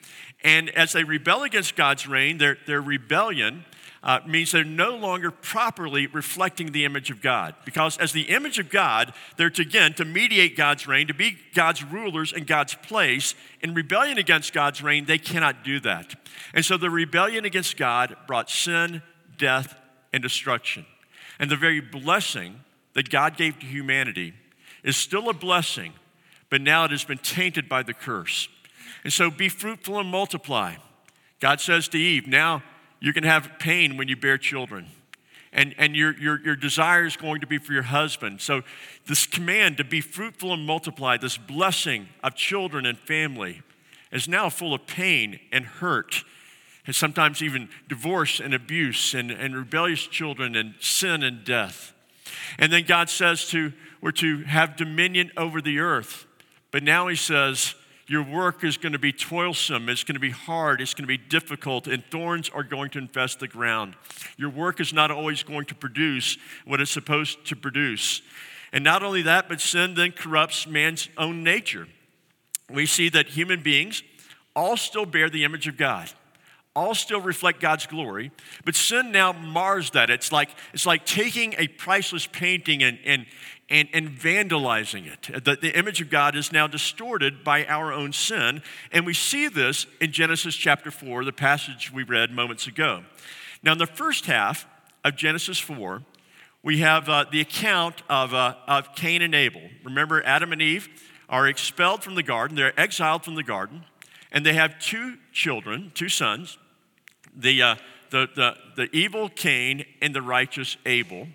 And 0.42 0.70
as 0.70 0.92
they 0.92 1.04
rebel 1.04 1.42
against 1.42 1.76
God's 1.76 2.08
reign, 2.08 2.38
their, 2.38 2.58
their 2.66 2.80
rebellion 2.80 3.64
uh, 4.02 4.18
means 4.26 4.50
they're 4.50 4.64
no 4.64 4.96
longer 4.96 5.30
properly 5.30 6.08
reflecting 6.08 6.72
the 6.72 6.84
image 6.84 7.10
of 7.10 7.22
God. 7.22 7.54
Because 7.64 7.96
as 7.98 8.12
the 8.12 8.22
image 8.22 8.58
of 8.58 8.68
God, 8.68 9.12
they're 9.36 9.50
to, 9.50 9.62
again 9.62 9.92
to 9.94 10.04
mediate 10.04 10.56
God's 10.56 10.88
reign, 10.88 11.06
to 11.06 11.14
be 11.14 11.38
God's 11.54 11.84
rulers 11.84 12.32
in 12.32 12.44
God's 12.44 12.74
place. 12.74 13.36
In 13.60 13.74
rebellion 13.74 14.18
against 14.18 14.52
God's 14.52 14.82
reign, 14.82 15.04
they 15.04 15.18
cannot 15.18 15.62
do 15.62 15.78
that. 15.80 16.14
And 16.52 16.64
so 16.64 16.76
the 16.76 16.90
rebellion 16.90 17.44
against 17.44 17.76
God 17.76 18.16
brought 18.26 18.50
sin, 18.50 19.02
death, 19.38 19.76
and 20.12 20.20
destruction. 20.20 20.84
And 21.38 21.48
the 21.48 21.56
very 21.56 21.80
blessing 21.80 22.60
that 22.94 23.10
God 23.10 23.36
gave 23.36 23.58
to 23.60 23.66
humanity 23.66 24.34
is 24.82 24.96
still 24.96 25.28
a 25.28 25.34
blessing, 25.34 25.92
but 26.50 26.60
now 26.60 26.84
it 26.84 26.90
has 26.90 27.04
been 27.04 27.18
tainted 27.18 27.68
by 27.68 27.82
the 27.82 27.94
curse. 27.94 28.48
And 29.04 29.12
so 29.12 29.30
be 29.30 29.48
fruitful 29.48 29.98
and 29.98 30.08
multiply. 30.08 30.74
God 31.40 31.60
says 31.60 31.88
to 31.88 31.98
Eve, 31.98 32.26
now 32.26 32.62
you're 33.00 33.12
going 33.12 33.24
to 33.24 33.30
have 33.30 33.58
pain 33.58 33.96
when 33.96 34.08
you 34.08 34.16
bear 34.16 34.38
children. 34.38 34.86
And, 35.52 35.74
and 35.76 35.94
your, 35.94 36.16
your, 36.18 36.40
your 36.40 36.56
desire 36.56 37.04
is 37.04 37.16
going 37.16 37.40
to 37.42 37.46
be 37.46 37.58
for 37.58 37.72
your 37.72 37.82
husband. 37.82 38.40
So, 38.40 38.62
this 39.06 39.26
command 39.26 39.76
to 39.76 39.84
be 39.84 40.00
fruitful 40.00 40.54
and 40.54 40.64
multiply, 40.64 41.18
this 41.18 41.36
blessing 41.36 42.08
of 42.24 42.34
children 42.36 42.86
and 42.86 42.96
family, 42.96 43.60
is 44.12 44.28
now 44.28 44.48
full 44.48 44.72
of 44.72 44.86
pain 44.86 45.40
and 45.50 45.66
hurt, 45.66 46.24
and 46.86 46.94
sometimes 46.94 47.42
even 47.42 47.68
divorce 47.86 48.40
and 48.40 48.54
abuse, 48.54 49.12
and, 49.12 49.30
and 49.30 49.54
rebellious 49.54 50.06
children, 50.06 50.56
and 50.56 50.74
sin 50.80 51.22
and 51.22 51.44
death. 51.44 51.92
And 52.58 52.72
then 52.72 52.84
God 52.84 53.10
says 53.10 53.46
to, 53.48 53.72
we're 54.00 54.12
to 54.12 54.42
have 54.44 54.76
dominion 54.76 55.30
over 55.36 55.60
the 55.60 55.78
earth. 55.78 56.26
But 56.70 56.82
now 56.82 57.08
he 57.08 57.16
says, 57.16 57.74
your 58.06 58.22
work 58.22 58.64
is 58.64 58.76
going 58.76 58.92
to 58.92 58.98
be 58.98 59.12
toilsome, 59.12 59.88
it's 59.88 60.04
going 60.04 60.14
to 60.14 60.20
be 60.20 60.30
hard, 60.30 60.80
it's 60.80 60.92
going 60.92 61.04
to 61.04 61.08
be 61.08 61.16
difficult, 61.16 61.86
and 61.86 62.04
thorns 62.04 62.50
are 62.50 62.62
going 62.64 62.90
to 62.90 62.98
infest 62.98 63.40
the 63.40 63.48
ground. 63.48 63.94
Your 64.36 64.50
work 64.50 64.80
is 64.80 64.92
not 64.92 65.10
always 65.10 65.42
going 65.42 65.66
to 65.66 65.74
produce 65.74 66.36
what 66.66 66.80
it's 66.80 66.90
supposed 66.90 67.44
to 67.46 67.56
produce. 67.56 68.20
And 68.72 68.82
not 68.82 69.02
only 69.02 69.22
that, 69.22 69.48
but 69.48 69.60
sin 69.60 69.94
then 69.94 70.12
corrupts 70.12 70.66
man's 70.66 71.08
own 71.16 71.42
nature. 71.44 71.86
We 72.70 72.86
see 72.86 73.08
that 73.10 73.28
human 73.28 73.62
beings 73.62 74.02
all 74.56 74.76
still 74.76 75.06
bear 75.06 75.30
the 75.30 75.44
image 75.44 75.68
of 75.68 75.76
God 75.76 76.10
all 76.74 76.94
still 76.94 77.20
reflect 77.20 77.60
God's 77.60 77.86
glory, 77.86 78.30
but 78.64 78.74
sin 78.74 79.12
now 79.12 79.32
mars 79.32 79.90
that. 79.90 80.08
It's 80.08 80.32
like, 80.32 80.48
it's 80.72 80.86
like 80.86 81.04
taking 81.04 81.54
a 81.58 81.68
priceless 81.68 82.26
painting 82.26 82.82
and, 82.82 82.98
and, 83.04 83.26
and, 83.68 83.88
and 83.92 84.08
vandalizing 84.08 85.06
it. 85.06 85.44
The, 85.44 85.56
the 85.56 85.76
image 85.78 86.00
of 86.00 86.08
God 86.08 86.34
is 86.34 86.50
now 86.50 86.66
distorted 86.66 87.44
by 87.44 87.66
our 87.66 87.92
own 87.92 88.14
sin, 88.14 88.62
and 88.90 89.04
we 89.04 89.12
see 89.12 89.48
this 89.48 89.86
in 90.00 90.12
Genesis 90.12 90.54
chapter 90.54 90.90
4, 90.90 91.24
the 91.24 91.32
passage 91.32 91.92
we 91.92 92.04
read 92.04 92.30
moments 92.30 92.66
ago. 92.66 93.04
Now, 93.62 93.72
in 93.72 93.78
the 93.78 93.86
first 93.86 94.24
half 94.24 94.66
of 95.04 95.14
Genesis 95.14 95.58
4, 95.58 96.02
we 96.62 96.78
have 96.78 97.08
uh, 97.08 97.26
the 97.30 97.40
account 97.40 98.02
of, 98.08 98.32
uh, 98.32 98.54
of 98.66 98.94
Cain 98.94 99.20
and 99.20 99.34
Abel. 99.34 99.62
Remember, 99.84 100.22
Adam 100.24 100.52
and 100.52 100.62
Eve 100.62 100.88
are 101.28 101.46
expelled 101.46 102.02
from 102.02 102.14
the 102.14 102.22
garden, 102.22 102.56
they're 102.56 102.78
exiled 102.80 103.24
from 103.24 103.34
the 103.34 103.42
garden, 103.42 103.84
and 104.30 104.46
they 104.46 104.54
have 104.54 104.78
two 104.78 105.16
children, 105.32 105.92
two 105.94 106.08
sons 106.08 106.56
the, 107.34 107.62
uh, 107.62 107.74
the, 108.10 108.28
the, 108.34 108.56
the 108.76 108.96
evil 108.96 109.28
Cain 109.28 109.84
and 110.00 110.14
the 110.14 110.22
righteous 110.22 110.76
Abel. 110.86 111.28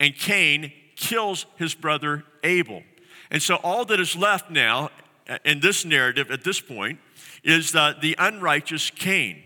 And 0.00 0.14
Cain 0.14 0.72
kills 0.96 1.46
his 1.56 1.74
brother 1.74 2.24
Abel. 2.42 2.82
And 3.30 3.42
so 3.42 3.56
all 3.56 3.84
that 3.86 4.00
is 4.00 4.16
left 4.16 4.50
now 4.50 4.90
uh, 5.28 5.38
in 5.44 5.60
this 5.60 5.84
narrative 5.84 6.30
at 6.30 6.44
this 6.44 6.60
point 6.60 6.98
is 7.42 7.74
uh, 7.74 7.94
the 8.00 8.14
unrighteous 8.18 8.90
Cain. 8.90 9.42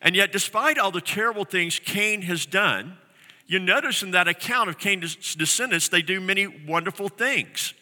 And 0.00 0.14
yet, 0.14 0.32
despite 0.32 0.78
all 0.78 0.90
the 0.90 1.00
terrible 1.00 1.44
things 1.44 1.78
Cain 1.78 2.22
has 2.22 2.44
done, 2.44 2.98
you 3.46 3.58
notice 3.58 4.02
in 4.02 4.10
that 4.12 4.28
account 4.28 4.68
of 4.68 4.78
Cain's 4.78 5.34
descendants, 5.34 5.88
they 5.88 6.02
do 6.02 6.20
many 6.20 6.46
wonderful 6.46 7.08
things. 7.08 7.74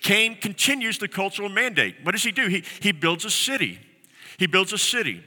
Cain 0.00 0.36
continues 0.36 0.98
the 0.98 1.08
cultural 1.08 1.48
mandate. 1.48 1.96
What 2.02 2.12
does 2.12 2.22
he 2.22 2.32
do? 2.32 2.48
He, 2.48 2.64
he 2.80 2.92
builds 2.92 3.24
a 3.24 3.30
city. 3.30 3.78
He 4.38 4.46
builds 4.46 4.72
a 4.72 4.78
city. 4.78 5.24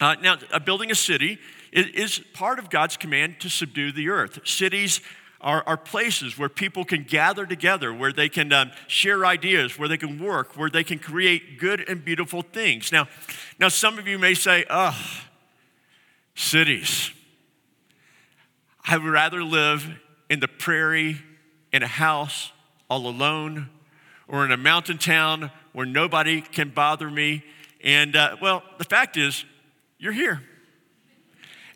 Uh, 0.00 0.14
now, 0.22 0.36
uh, 0.52 0.58
building 0.60 0.90
a 0.90 0.94
city 0.94 1.38
is 1.72 2.20
part 2.32 2.58
of 2.58 2.70
God's 2.70 2.96
command 2.96 3.40
to 3.40 3.50
subdue 3.50 3.92
the 3.92 4.08
earth. 4.08 4.38
Cities 4.46 5.00
are, 5.40 5.62
are 5.66 5.76
places 5.76 6.38
where 6.38 6.48
people 6.48 6.84
can 6.84 7.02
gather 7.02 7.46
together, 7.46 7.92
where 7.92 8.12
they 8.12 8.28
can 8.28 8.52
um, 8.52 8.70
share 8.86 9.26
ideas, 9.26 9.78
where 9.78 9.88
they 9.88 9.96
can 9.96 10.22
work, 10.22 10.56
where 10.56 10.70
they 10.70 10.84
can 10.84 10.98
create 10.98 11.58
good 11.58 11.86
and 11.88 12.04
beautiful 12.04 12.42
things. 12.42 12.90
Now, 12.92 13.08
now 13.58 13.68
some 13.68 13.98
of 13.98 14.06
you 14.06 14.18
may 14.18 14.34
say, 14.34 14.64
oh, 14.70 14.96
cities. 16.34 17.12
I 18.84 18.96
would 18.96 19.10
rather 19.10 19.42
live 19.42 19.86
in 20.30 20.40
the 20.40 20.48
prairie, 20.48 21.18
in 21.72 21.82
a 21.82 21.88
house, 21.88 22.52
all 22.88 23.06
alone, 23.06 23.68
or 24.28 24.44
in 24.44 24.52
a 24.52 24.56
mountain 24.56 24.98
town 24.98 25.50
where 25.72 25.86
nobody 25.86 26.40
can 26.40 26.70
bother 26.70 27.10
me. 27.10 27.44
And 27.82 28.16
uh, 28.16 28.36
well, 28.40 28.62
the 28.78 28.84
fact 28.84 29.16
is, 29.16 29.44
you're 29.98 30.12
here. 30.12 30.42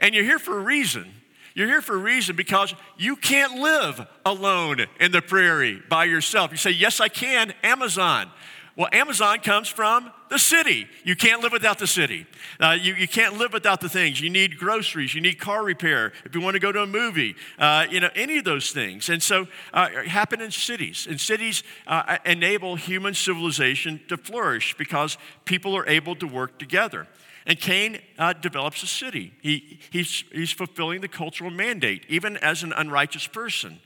And 0.00 0.14
you're 0.14 0.25
here 0.25 0.38
for 0.38 0.59
a 0.59 0.62
reason. 0.62 1.12
You're 1.55 1.69
here 1.69 1.83
for 1.83 1.95
a 1.95 1.99
reason 1.99 2.35
because 2.35 2.75
you 2.97 3.14
can't 3.14 3.61
live 3.61 4.07
alone 4.25 4.87
in 4.99 5.12
the 5.12 5.23
prairie 5.23 5.83
by 5.88 6.05
yourself. 6.05 6.50
You 6.50 6.57
say, 6.57 6.71
Yes, 6.71 7.00
I 7.00 7.09
can. 7.09 7.52
Amazon. 7.62 8.31
Well, 8.75 8.88
Amazon 8.91 9.41
comes 9.41 9.69
from 9.69 10.11
the 10.31 10.38
city. 10.38 10.87
You 11.05 11.14
can't 11.14 11.43
live 11.43 11.52
without 11.52 11.79
the 11.79 11.87
city. 11.87 12.25
Uh, 12.59 12.79
you, 12.81 12.95
you 12.95 13.07
can't 13.07 13.37
live 13.37 13.52
without 13.52 13.83
the 13.83 13.88
things. 13.91 14.19
You 14.19 14.31
need 14.31 14.57
groceries. 14.57 15.14
You 15.14 15.21
need 15.21 15.38
car 15.38 15.62
repair. 15.62 16.14
If 16.25 16.35
you 16.35 16.41
want 16.41 16.55
to 16.55 16.61
go 16.61 16.73
to 16.73 16.81
a 16.81 16.87
movie, 16.87 17.37
uh, 17.59 17.87
you 17.91 18.00
know, 18.00 18.09
any 18.14 18.38
of 18.38 18.45
those 18.45 18.71
things. 18.71 19.11
And 19.11 19.23
so 19.23 19.47
uh, 19.75 19.91
happen 20.07 20.41
in 20.41 20.50
cities. 20.50 21.07
And 21.09 21.21
cities 21.21 21.62
uh, 21.87 22.17
enable 22.25 22.76
human 22.76 23.12
civilization 23.12 24.00
to 24.09 24.17
flourish 24.17 24.75
because 24.79 25.19
people 25.45 25.76
are 25.76 25.87
able 25.87 26.17
to 26.17 26.26
work 26.26 26.59
together. 26.59 27.09
And 27.47 27.59
Cain 27.59 28.01
uh, 28.19 28.35
develops 28.35 28.83
a 28.83 28.87
city. 28.87 29.33
He, 29.43 29.81
he's, 29.91 30.25
he's 30.33 30.53
fulfilling 30.53 31.01
the 31.01 31.09
cultural 31.09 31.51
mandate, 31.51 32.05
even 32.09 32.37
as 32.37 32.63
an 32.63 32.73
unrighteous 32.73 33.27
person. 33.27 33.81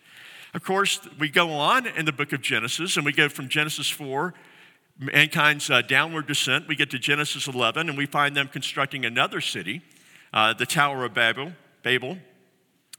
Of 0.54 0.62
course, 0.62 1.00
we 1.18 1.28
go 1.28 1.50
on 1.50 1.86
in 1.86 2.04
the 2.04 2.12
book 2.12 2.32
of 2.32 2.40
Genesis, 2.42 2.96
and 2.96 3.04
we 3.04 3.12
go 3.12 3.28
from 3.28 3.48
Genesis 3.48 3.88
4, 3.88 4.34
mankind's 4.98 5.70
uh, 5.70 5.82
downward 5.82 6.26
descent. 6.26 6.68
We 6.68 6.76
get 6.76 6.90
to 6.90 6.98
Genesis 6.98 7.46
11, 7.46 7.88
and 7.88 7.98
we 7.98 8.06
find 8.06 8.36
them 8.36 8.48
constructing 8.48 9.04
another 9.04 9.40
city, 9.40 9.82
uh, 10.32 10.54
the 10.54 10.66
Tower 10.66 11.04
of 11.04 11.14
Babel. 11.14 11.52
Babel. 11.82 12.18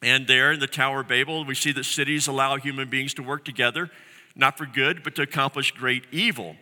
And 0.02 0.28
there 0.28 0.52
in 0.52 0.60
the 0.60 0.68
Tower 0.68 1.02
of 1.02 1.08
Babel, 1.08 1.46
we 1.46 1.56
see 1.56 1.72
that 1.72 1.86
cities 1.86 2.28
allow 2.28 2.58
human 2.58 2.90
beings 2.90 3.14
to 3.16 3.24
work 3.24 3.44
together, 3.44 3.90
not 4.36 4.58
for 4.58 4.66
good, 4.66 5.04
but 5.04 5.16
to 5.16 5.24
accomplish 5.24 5.72
great 5.72 6.04
evil. 6.12 6.56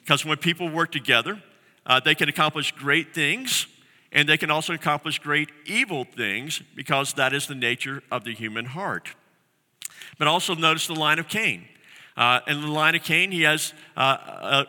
Because 0.00 0.24
when 0.24 0.38
people 0.38 0.68
work 0.68 0.90
together, 0.90 1.40
uh, 1.86 2.00
they 2.00 2.14
can 2.14 2.28
accomplish 2.28 2.72
great 2.72 3.14
things, 3.14 3.66
and 4.12 4.28
they 4.28 4.36
can 4.36 4.50
also 4.50 4.74
accomplish 4.74 5.18
great 5.18 5.50
evil 5.66 6.04
things 6.04 6.62
because 6.74 7.14
that 7.14 7.32
is 7.32 7.46
the 7.46 7.54
nature 7.54 8.02
of 8.10 8.24
the 8.24 8.34
human 8.34 8.66
heart. 8.66 9.14
But 10.18 10.28
also 10.28 10.54
notice 10.54 10.86
the 10.86 10.94
line 10.94 11.18
of 11.18 11.28
Cain. 11.28 11.66
Uh, 12.16 12.40
in 12.46 12.60
the 12.60 12.68
line 12.68 12.94
of 12.94 13.02
Cain, 13.02 13.32
he 13.32 13.42
has 13.42 13.72
uh, 13.96 14.18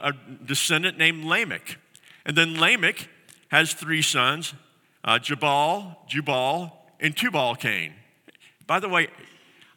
a, 0.01 0.09
a, 0.09 0.13
descendant 0.45 0.97
named 0.97 1.25
Lamech. 1.25 1.77
And 2.25 2.37
then 2.37 2.59
Lamech 2.59 3.09
has 3.49 3.73
three 3.73 4.01
sons 4.01 4.53
uh, 5.03 5.19
Jabal, 5.19 5.97
Jubal, 6.07 6.71
and 7.01 7.15
Tubal 7.15 7.55
Cain. 7.55 7.93
By 8.65 8.79
the 8.79 8.87
way, 8.87 9.09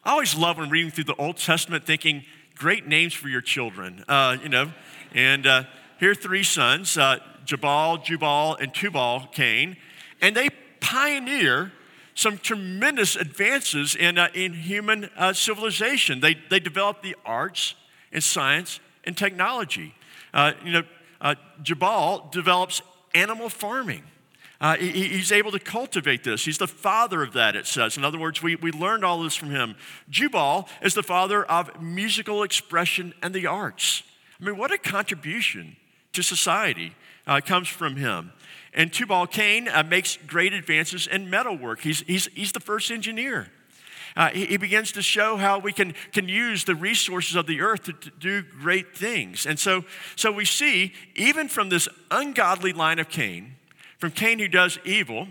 I 0.05 0.11
always 0.11 0.35
love 0.35 0.57
when 0.57 0.69
reading 0.69 0.89
through 0.89 1.03
the 1.03 1.15
Old 1.15 1.35
Testament 1.35 1.85
thinking, 1.85 2.23
great 2.55 2.87
names 2.87 3.13
for 3.13 3.27
your 3.27 3.41
children, 3.41 4.05
uh, 4.07 4.37
you 4.41 4.47
know. 4.47 4.71
And 5.13 5.45
uh, 5.45 5.63
here 5.99 6.11
are 6.11 6.15
three 6.15 6.43
sons 6.43 6.97
uh, 6.97 7.19
Jabal, 7.45 7.97
Jubal, 7.99 8.55
and 8.55 8.73
Tubal 8.73 9.27
Cain. 9.31 9.77
And 10.21 10.35
they 10.35 10.49
pioneer 10.79 11.71
some 12.13 12.37
tremendous 12.37 13.15
advances 13.15 13.95
in, 13.95 14.17
uh, 14.17 14.27
in 14.33 14.53
human 14.53 15.09
uh, 15.15 15.33
civilization. 15.33 16.19
They, 16.19 16.35
they 16.49 16.59
developed 16.59 17.03
the 17.03 17.15
arts 17.25 17.75
and 18.11 18.23
science 18.23 18.79
and 19.05 19.15
technology. 19.15 19.93
Uh, 20.33 20.53
you 20.63 20.71
know, 20.71 20.83
uh, 21.21 21.35
Jabal 21.61 22.29
develops 22.31 22.81
animal 23.13 23.49
farming. 23.49 24.03
Uh, 24.59 24.75
he, 24.75 25.09
he's 25.09 25.31
able 25.31 25.51
to 25.51 25.59
cultivate 25.59 26.23
this. 26.23 26.43
He's 26.43 26.57
the 26.57 26.67
father 26.67 27.21
of 27.21 27.33
that, 27.33 27.55
it 27.55 27.67
says. 27.67 27.95
In 27.95 28.03
other 28.03 28.17
words, 28.17 28.41
we, 28.41 28.55
we 28.55 28.71
learned 28.71 29.05
all 29.05 29.21
this 29.21 29.35
from 29.35 29.51
him. 29.51 29.75
Jubal 30.09 30.67
is 30.81 30.95
the 30.95 31.03
father 31.03 31.43
of 31.45 31.81
musical 31.81 32.41
expression 32.41 33.13
and 33.21 33.33
the 33.33 33.45
arts. 33.45 34.01
I 34.41 34.45
mean, 34.45 34.57
what 34.57 34.71
a 34.71 34.77
contribution 34.77 35.77
to 36.13 36.21
society 36.21 36.93
uh, 37.25 37.41
comes 37.41 37.67
from 37.67 37.95
him. 37.95 38.31
And 38.73 38.93
Tubal 38.93 39.27
Cain 39.27 39.67
uh, 39.67 39.83
makes 39.83 40.17
great 40.27 40.53
advances 40.53 41.07
in 41.07 41.29
metalwork. 41.29 41.81
He's, 41.81 42.01
he's, 42.01 42.27
he's 42.27 42.51
the 42.51 42.59
first 42.59 42.91
engineer. 42.91 43.47
Uh, 44.15 44.29
he, 44.29 44.45
he, 44.45 44.57
begins 44.57 44.91
to 44.93 45.01
show 45.01 45.37
how 45.37 45.59
we 45.59 45.71
can, 45.71 45.93
can 46.11 46.27
use 46.27 46.63
the 46.63 46.73
resources 46.73 47.35
of 47.35 47.45
the 47.45 47.61
earth 47.61 47.83
to, 47.83 47.93
to, 47.93 48.09
do 48.11 48.41
great 48.41 48.95
things. 48.95 49.45
And 49.45 49.59
so, 49.59 49.83
so 50.15 50.31
we 50.31 50.43
see, 50.43 50.93
even 51.15 51.47
from 51.47 51.69
this 51.69 51.87
ungodly 52.09 52.73
line 52.73 52.97
of 52.97 53.09
Cain, 53.09 53.55
from 53.99 54.11
Cain 54.11 54.39
who 54.39 54.47
does 54.47 54.79
evil, 54.83 55.27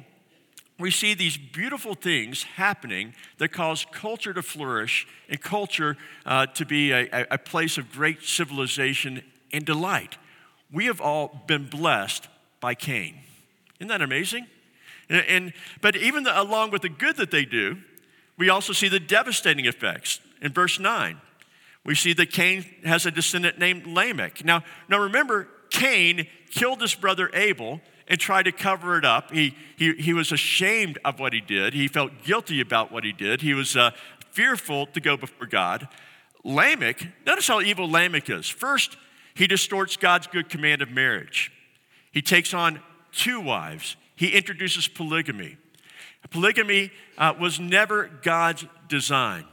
we 0.79 0.91
see 0.91 1.15
these 1.15 1.37
beautiful 1.37 1.95
things 1.95 2.45
happening 2.45 3.15
that 3.39 3.49
cause 3.49 3.87
culture 3.91 4.35
to 4.35 4.43
flourish 4.43 5.09
and 5.29 5.41
culture 5.41 5.97
uh, 6.25 6.47
to 6.47 6.65
be 6.65 6.93
a, 6.93 7.27
a 7.31 7.39
place 7.39 7.79
of 7.79 7.91
great 7.91 8.23
civilization 8.23 9.23
and 9.53 9.65
delight. 9.65 10.17
We 10.73 10.87
have 10.87 11.01
all 11.01 11.45
been 11.47 11.69
blessed 11.69 12.29
by 12.61 12.75
Cain. 12.75 13.17
Isn't 13.79 13.89
that 13.89 14.03
amazing? 14.03 14.47
And, 15.09 15.25
and 15.27 15.53
but 15.81 15.97
even 15.97 16.25
the, 16.25 16.41
along 16.41 16.71
with 16.71 16.83
the 16.83 16.89
good 16.89 17.17
that 17.17 17.31
they 17.31 17.45
do, 17.45 17.79
we 18.39 18.49
also 18.49 18.73
see 18.73 18.89
the 18.89 19.01
devastating 19.01 19.67
effects. 19.67 20.21
In 20.43 20.53
verse 20.53 20.79
9, 20.79 21.21
we 21.85 21.95
see 21.95 22.13
that 22.15 22.31
Cain 22.31 22.65
has 22.85 23.07
a 23.07 23.11
descendant 23.11 23.59
named 23.59 23.87
Lamech. 23.87 24.45
Now, 24.45 24.63
now 24.89 24.99
remember, 24.99 25.49
Cain 25.71 26.27
killed 26.51 26.81
his 26.81 26.95
brother 26.95 27.31
Abel 27.33 27.81
and 28.09 28.21
tried 28.21 28.45
to 28.45 28.53
cover 28.53 28.99
it 28.99 29.05
up. 29.05 29.31
He, 29.31 29.57
he, 29.77 29.95
he 29.95 30.13
was 30.13 30.31
ashamed 30.33 30.99
of 31.05 31.19
what 31.19 31.33
he 31.33 31.41
did. 31.41 31.75
He 31.75 31.89
felt 31.89 32.13
guilty 32.25 32.61
about 32.61 32.93
what 32.93 33.05
he 33.05 33.13
did. 33.13 33.41
He 33.41 33.55
was 33.55 33.77
uh, 33.77 33.93
fearful 34.31 34.87
to 34.89 35.01
go 35.01 35.17
before 35.17 35.47
God. 35.47 35.89
Lamech, 36.45 37.07
notice 37.25 37.49
how 37.49 37.61
evil 37.61 37.91
Lamech 37.91 38.31
is. 38.31 38.49
First, 38.49 38.97
he 39.37 39.47
distorts 39.47 39.97
God's 39.97 40.27
good 40.27 40.49
command 40.49 40.81
of 40.81 40.91
marriage. 40.91 41.53
He 42.11 42.23
takes 42.23 42.55
on 42.55 42.81
two 43.13 43.39
wives. 43.39 43.97
He 44.15 44.29
introduces 44.29 44.89
polygamy. 44.89 45.59
Polygamy 46.31 46.91
uh, 47.19 47.35
was 47.39 47.61
never 47.61 48.11
God's 48.23 48.65
design. 48.89 49.45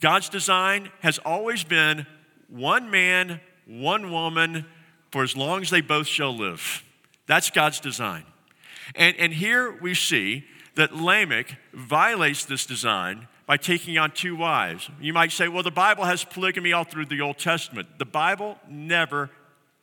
God's 0.00 0.30
design 0.30 0.90
has 1.00 1.18
always 1.18 1.62
been 1.64 2.06
one 2.48 2.90
man, 2.90 3.40
one 3.66 4.10
woman, 4.10 4.64
for 5.12 5.22
as 5.22 5.36
long 5.36 5.60
as 5.60 5.68
they 5.68 5.82
both 5.82 6.06
shall 6.06 6.34
live. 6.34 6.82
That's 7.26 7.50
God's 7.50 7.78
design. 7.78 8.24
And, 8.94 9.14
and 9.18 9.34
here 9.34 9.78
we 9.82 9.94
see 9.94 10.46
that 10.76 10.94
Lamech 10.94 11.56
violates 11.72 12.44
this 12.44 12.66
design 12.66 13.28
by 13.46 13.56
taking 13.56 13.98
on 13.98 14.12
two 14.12 14.36
wives. 14.36 14.88
You 15.00 15.12
might 15.12 15.32
say, 15.32 15.48
well, 15.48 15.62
the 15.62 15.70
Bible 15.70 16.04
has 16.04 16.24
polygamy 16.24 16.72
all 16.72 16.84
through 16.84 17.06
the 17.06 17.20
Old 17.20 17.38
Testament. 17.38 17.98
The 17.98 18.04
Bible 18.04 18.58
never, 18.68 19.30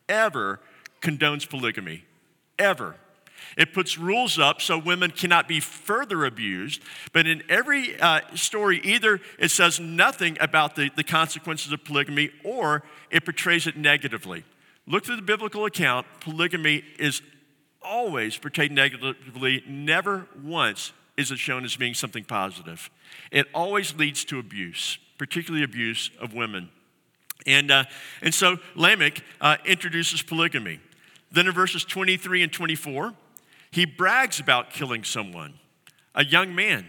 ever 0.07 0.59
condones 1.01 1.49
polygamy, 1.49 2.05
ever. 2.57 2.95
It 3.57 3.73
puts 3.73 3.97
rules 3.97 4.39
up 4.39 4.61
so 4.61 4.77
women 4.77 5.11
cannot 5.11 5.47
be 5.47 5.59
further 5.59 6.25
abused. 6.25 6.81
But 7.13 7.27
in 7.27 7.43
every 7.49 7.99
uh, 7.99 8.21
story, 8.35 8.79
either 8.83 9.19
it 9.37 9.51
says 9.51 9.79
nothing 9.79 10.37
about 10.39 10.75
the, 10.75 10.89
the 10.95 11.03
consequences 11.03 11.71
of 11.71 11.83
polygamy 11.83 12.31
or 12.43 12.83
it 13.09 13.25
portrays 13.25 13.67
it 13.67 13.77
negatively. 13.77 14.43
Look 14.85 15.05
through 15.05 15.17
the 15.17 15.21
biblical 15.21 15.65
account, 15.65 16.07
polygamy 16.21 16.83
is 16.97 17.21
always 17.87 18.37
portrayed 18.37 18.71
negatively, 18.71 19.63
never 19.67 20.27
once 20.43 20.91
is 21.17 21.31
it 21.31 21.39
shown 21.39 21.65
as 21.65 21.75
being 21.75 21.93
something 21.93 22.23
positive. 22.23 22.89
It 23.31 23.47
always 23.53 23.95
leads 23.95 24.23
to 24.25 24.39
abuse, 24.39 24.99
particularly 25.17 25.63
abuse 25.63 26.11
of 26.21 26.33
women. 26.33 26.69
And, 27.45 27.71
uh, 27.71 27.85
and 28.21 28.33
so 28.33 28.57
Lamech 28.75 29.23
uh, 29.41 29.57
introduces 29.65 30.21
polygamy. 30.21 30.79
Then 31.31 31.47
in 31.47 31.53
verses 31.53 31.83
23 31.83 32.43
and 32.43 32.53
24, 32.53 33.13
he 33.71 33.85
brags 33.85 34.39
about 34.39 34.71
killing 34.71 35.03
someone, 35.03 35.55
a 36.15 36.23
young 36.23 36.53
man. 36.53 36.85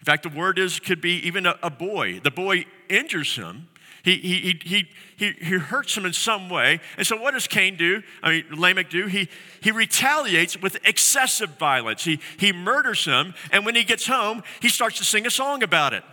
In 0.00 0.04
fact, 0.04 0.22
the 0.22 0.28
word 0.28 0.58
is 0.58 0.78
could 0.78 1.00
be 1.00 1.26
even 1.26 1.46
a, 1.46 1.58
a 1.62 1.70
boy. 1.70 2.20
The 2.20 2.30
boy 2.30 2.66
injures 2.88 3.34
him. 3.36 3.68
He, 4.04 4.16
he, 4.16 4.60
he, 4.64 4.88
he, 5.16 5.32
he 5.32 5.58
hurts 5.58 5.96
him 5.96 6.06
in 6.06 6.12
some 6.12 6.48
way. 6.48 6.80
And 6.96 7.06
so, 7.06 7.16
what 7.16 7.34
does 7.34 7.46
Cain 7.46 7.76
do? 7.76 8.02
I 8.22 8.30
mean, 8.30 8.44
Lamech 8.52 8.90
do? 8.90 9.06
He, 9.06 9.28
he 9.60 9.70
retaliates 9.70 10.60
with 10.60 10.78
excessive 10.84 11.58
violence. 11.58 12.04
He, 12.04 12.20
he 12.38 12.52
murders 12.52 13.04
him. 13.04 13.34
And 13.50 13.66
when 13.66 13.74
he 13.74 13.84
gets 13.84 14.06
home, 14.06 14.42
he 14.60 14.68
starts 14.68 14.98
to 14.98 15.04
sing 15.04 15.26
a 15.26 15.30
song 15.30 15.62
about 15.62 15.92
it. 15.94 16.04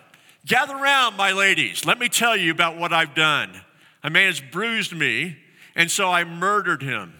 Gather 0.45 0.75
around, 0.75 1.17
my 1.17 1.31
ladies. 1.31 1.85
Let 1.85 1.99
me 1.99 2.09
tell 2.09 2.35
you 2.35 2.51
about 2.51 2.77
what 2.77 2.93
I've 2.93 3.15
done. 3.15 3.61
A 4.03 4.09
man 4.09 4.27
has 4.27 4.39
bruised 4.39 4.95
me, 4.95 5.37
and 5.75 5.89
so 5.89 6.11
I 6.11 6.23
murdered 6.23 6.83
him. 6.83 7.13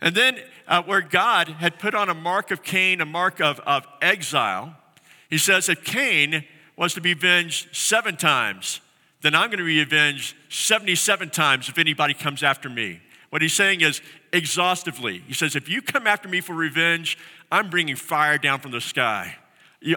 And 0.00 0.14
then, 0.14 0.38
uh, 0.68 0.82
where 0.82 1.00
God 1.00 1.48
had 1.48 1.78
put 1.78 1.94
on 1.94 2.08
a 2.08 2.14
mark 2.14 2.50
of 2.50 2.62
Cain, 2.62 3.00
a 3.00 3.06
mark 3.06 3.40
of, 3.40 3.60
of 3.60 3.86
exile, 4.00 4.76
he 5.28 5.38
says 5.38 5.66
that 5.66 5.84
Cain 5.84 6.44
was 6.76 6.94
to 6.94 7.00
be 7.00 7.14
venged 7.14 7.74
seven 7.74 8.16
times, 8.16 8.80
then 9.22 9.34
I'm 9.34 9.48
going 9.48 9.58
to 9.58 9.64
be 9.64 9.80
avenged 9.80 10.34
77 10.48 11.30
times 11.30 11.68
if 11.68 11.78
anybody 11.78 12.14
comes 12.14 12.42
after 12.42 12.68
me. 12.68 13.00
What 13.30 13.42
he's 13.42 13.54
saying 13.54 13.80
is 13.80 14.00
exhaustively. 14.32 15.22
He 15.26 15.34
says, 15.34 15.54
if 15.54 15.68
you 15.68 15.82
come 15.82 16.06
after 16.06 16.28
me 16.28 16.40
for 16.40 16.54
revenge, 16.54 17.16
I'm 17.52 17.70
bringing 17.70 17.96
fire 17.96 18.38
down 18.38 18.60
from 18.60 18.72
the 18.72 18.80
sky. 18.80 19.36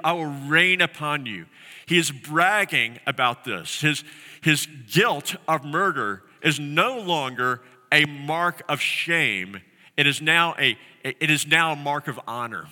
I 0.04 0.14
will 0.14 0.26
rain 0.26 0.82
upon 0.82 1.26
you. 1.26 1.46
He 1.86 1.98
is 1.98 2.12
bragging 2.12 3.00
about 3.08 3.44
this. 3.44 3.82
His, 3.82 4.04
his 4.42 4.68
guilt 4.92 5.36
of 5.48 5.66
murder 5.66 6.24
is 6.42 6.60
no 6.60 7.00
longer 7.00 7.62
a 7.92 8.06
mark 8.06 8.64
of 8.70 8.80
shame 8.80 9.62
it 9.96 10.08
is 10.08 10.22
now 10.22 10.56
a, 10.60 10.78
it 11.04 11.30
is 11.30 11.48
now 11.48 11.74
a 11.74 11.76
mark 11.76 12.08
of 12.08 12.20
honor. 12.28 12.66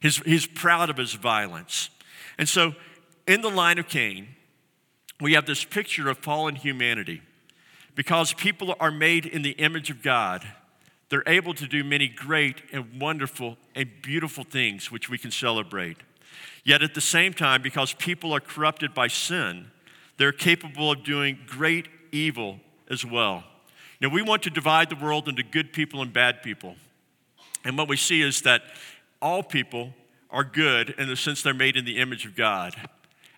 He's, 0.00 0.18
he's 0.18 0.46
proud 0.46 0.90
of 0.90 0.96
his 0.96 1.14
violence. 1.14 1.90
And 2.38 2.48
so, 2.48 2.74
in 3.26 3.40
the 3.40 3.50
line 3.50 3.78
of 3.78 3.88
Cain, 3.88 4.28
we 5.22 5.34
have 5.34 5.46
this 5.46 5.64
picture 5.64 6.08
of 6.08 6.18
fallen 6.18 6.56
humanity. 6.56 7.22
Because 7.94 8.32
people 8.32 8.74
are 8.80 8.90
made 8.90 9.26
in 9.26 9.42
the 9.42 9.50
image 9.52 9.90
of 9.90 10.02
God, 10.02 10.46
they're 11.10 11.22
able 11.26 11.52
to 11.54 11.66
do 11.66 11.84
many 11.84 12.08
great 12.08 12.62
and 12.72 13.00
wonderful 13.00 13.58
and 13.74 13.90
beautiful 14.00 14.44
things 14.44 14.90
which 14.90 15.10
we 15.10 15.18
can 15.18 15.30
celebrate. 15.30 15.98
Yet 16.64 16.82
at 16.82 16.94
the 16.94 17.00
same 17.00 17.34
time, 17.34 17.60
because 17.60 17.92
people 17.92 18.32
are 18.32 18.40
corrupted 18.40 18.94
by 18.94 19.08
sin, 19.08 19.70
they're 20.16 20.32
capable 20.32 20.90
of 20.90 21.04
doing 21.04 21.38
great 21.46 21.88
evil 22.12 22.60
as 22.88 23.04
well. 23.04 23.44
Now, 24.00 24.08
we 24.08 24.22
want 24.22 24.42
to 24.44 24.50
divide 24.50 24.88
the 24.88 24.96
world 24.96 25.28
into 25.28 25.42
good 25.42 25.72
people 25.72 26.02
and 26.02 26.12
bad 26.12 26.42
people. 26.42 26.76
And 27.64 27.76
what 27.76 27.88
we 27.88 27.96
see 27.96 28.22
is 28.22 28.42
that 28.42 28.62
all 29.20 29.42
people 29.42 29.92
are 30.30 30.44
good 30.44 30.90
in 30.98 31.08
the 31.08 31.16
sense 31.16 31.42
they're 31.42 31.54
made 31.54 31.76
in 31.76 31.84
the 31.84 31.98
image 31.98 32.24
of 32.24 32.34
God. 32.34 32.74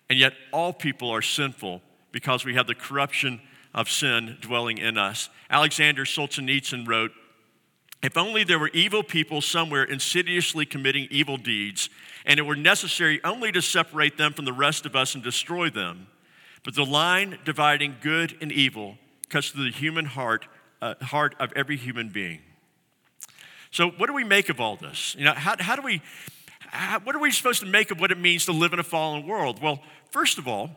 And 0.09 0.19
yet, 0.19 0.33
all 0.51 0.73
people 0.73 1.09
are 1.09 1.21
sinful 1.21 1.81
because 2.11 2.45
we 2.45 2.55
have 2.55 2.67
the 2.67 2.75
corruption 2.75 3.41
of 3.73 3.89
sin 3.89 4.37
dwelling 4.39 4.77
in 4.77 4.97
us. 4.97 5.29
Alexander 5.49 6.05
Solzhenitsyn 6.05 6.87
wrote, 6.87 7.11
if 8.03 8.17
only 8.17 8.43
there 8.43 8.59
were 8.59 8.69
evil 8.69 9.01
people 9.01 9.41
somewhere 9.41 9.83
insidiously 9.83 10.65
committing 10.65 11.07
evil 11.09 11.37
deeds, 11.37 11.89
and 12.25 12.39
it 12.39 12.43
were 12.43 12.55
necessary 12.55 13.19
only 13.23 13.51
to 13.51 13.61
separate 13.61 14.17
them 14.17 14.33
from 14.33 14.45
the 14.45 14.53
rest 14.53 14.85
of 14.85 14.95
us 14.95 15.15
and 15.15 15.23
destroy 15.23 15.69
them. 15.69 16.07
But 16.63 16.75
the 16.75 16.85
line 16.85 17.39
dividing 17.45 17.95
good 18.01 18.37
and 18.41 18.51
evil 18.51 18.97
cuts 19.29 19.49
through 19.49 19.65
the 19.65 19.77
human 19.77 20.05
heart 20.05 20.45
uh, 20.81 20.93
heart 21.01 21.35
of 21.39 21.51
every 21.55 21.77
human 21.77 22.09
being. 22.09 22.41
So, 23.71 23.89
what 23.89 24.07
do 24.07 24.13
we 24.13 24.23
make 24.23 24.49
of 24.49 24.59
all 24.59 24.75
this? 24.75 25.15
You 25.17 25.25
know, 25.25 25.33
how, 25.33 25.55
how 25.59 25.75
do 25.75 25.81
we, 25.81 26.01
what 27.03 27.15
are 27.15 27.19
we 27.19 27.31
supposed 27.31 27.61
to 27.61 27.67
make 27.67 27.91
of 27.91 27.99
what 27.99 28.11
it 28.11 28.19
means 28.19 28.45
to 28.45 28.51
live 28.51 28.73
in 28.73 28.79
a 28.79 28.83
fallen 28.83 29.27
world? 29.27 29.61
Well, 29.61 29.81
first 30.11 30.37
of 30.37 30.47
all, 30.47 30.71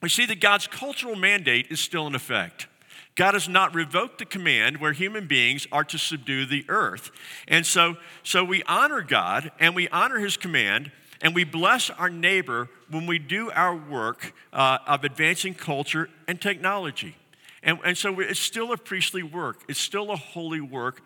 we 0.00 0.08
see 0.08 0.26
that 0.26 0.40
God's 0.40 0.66
cultural 0.66 1.16
mandate 1.16 1.66
is 1.70 1.80
still 1.80 2.06
in 2.06 2.14
effect. 2.14 2.68
God 3.16 3.34
has 3.34 3.48
not 3.48 3.74
revoked 3.74 4.18
the 4.18 4.24
command 4.24 4.76
where 4.76 4.92
human 4.92 5.26
beings 5.26 5.66
are 5.72 5.82
to 5.82 5.98
subdue 5.98 6.46
the 6.46 6.64
earth. 6.68 7.10
And 7.48 7.66
so, 7.66 7.96
so 8.22 8.44
we 8.44 8.62
honor 8.62 9.02
God 9.02 9.50
and 9.58 9.74
we 9.74 9.88
honor 9.88 10.20
his 10.20 10.36
command 10.36 10.92
and 11.20 11.34
we 11.34 11.42
bless 11.42 11.90
our 11.90 12.10
neighbor 12.10 12.68
when 12.88 13.06
we 13.06 13.18
do 13.18 13.50
our 13.50 13.74
work 13.74 14.32
uh, 14.52 14.78
of 14.86 15.02
advancing 15.02 15.54
culture 15.54 16.08
and 16.28 16.40
technology. 16.40 17.16
And, 17.64 17.80
and 17.84 17.98
so 17.98 18.20
it's 18.20 18.38
still 18.38 18.72
a 18.72 18.76
priestly 18.76 19.24
work, 19.24 19.64
it's 19.68 19.80
still 19.80 20.12
a 20.12 20.16
holy 20.16 20.60
work 20.60 21.02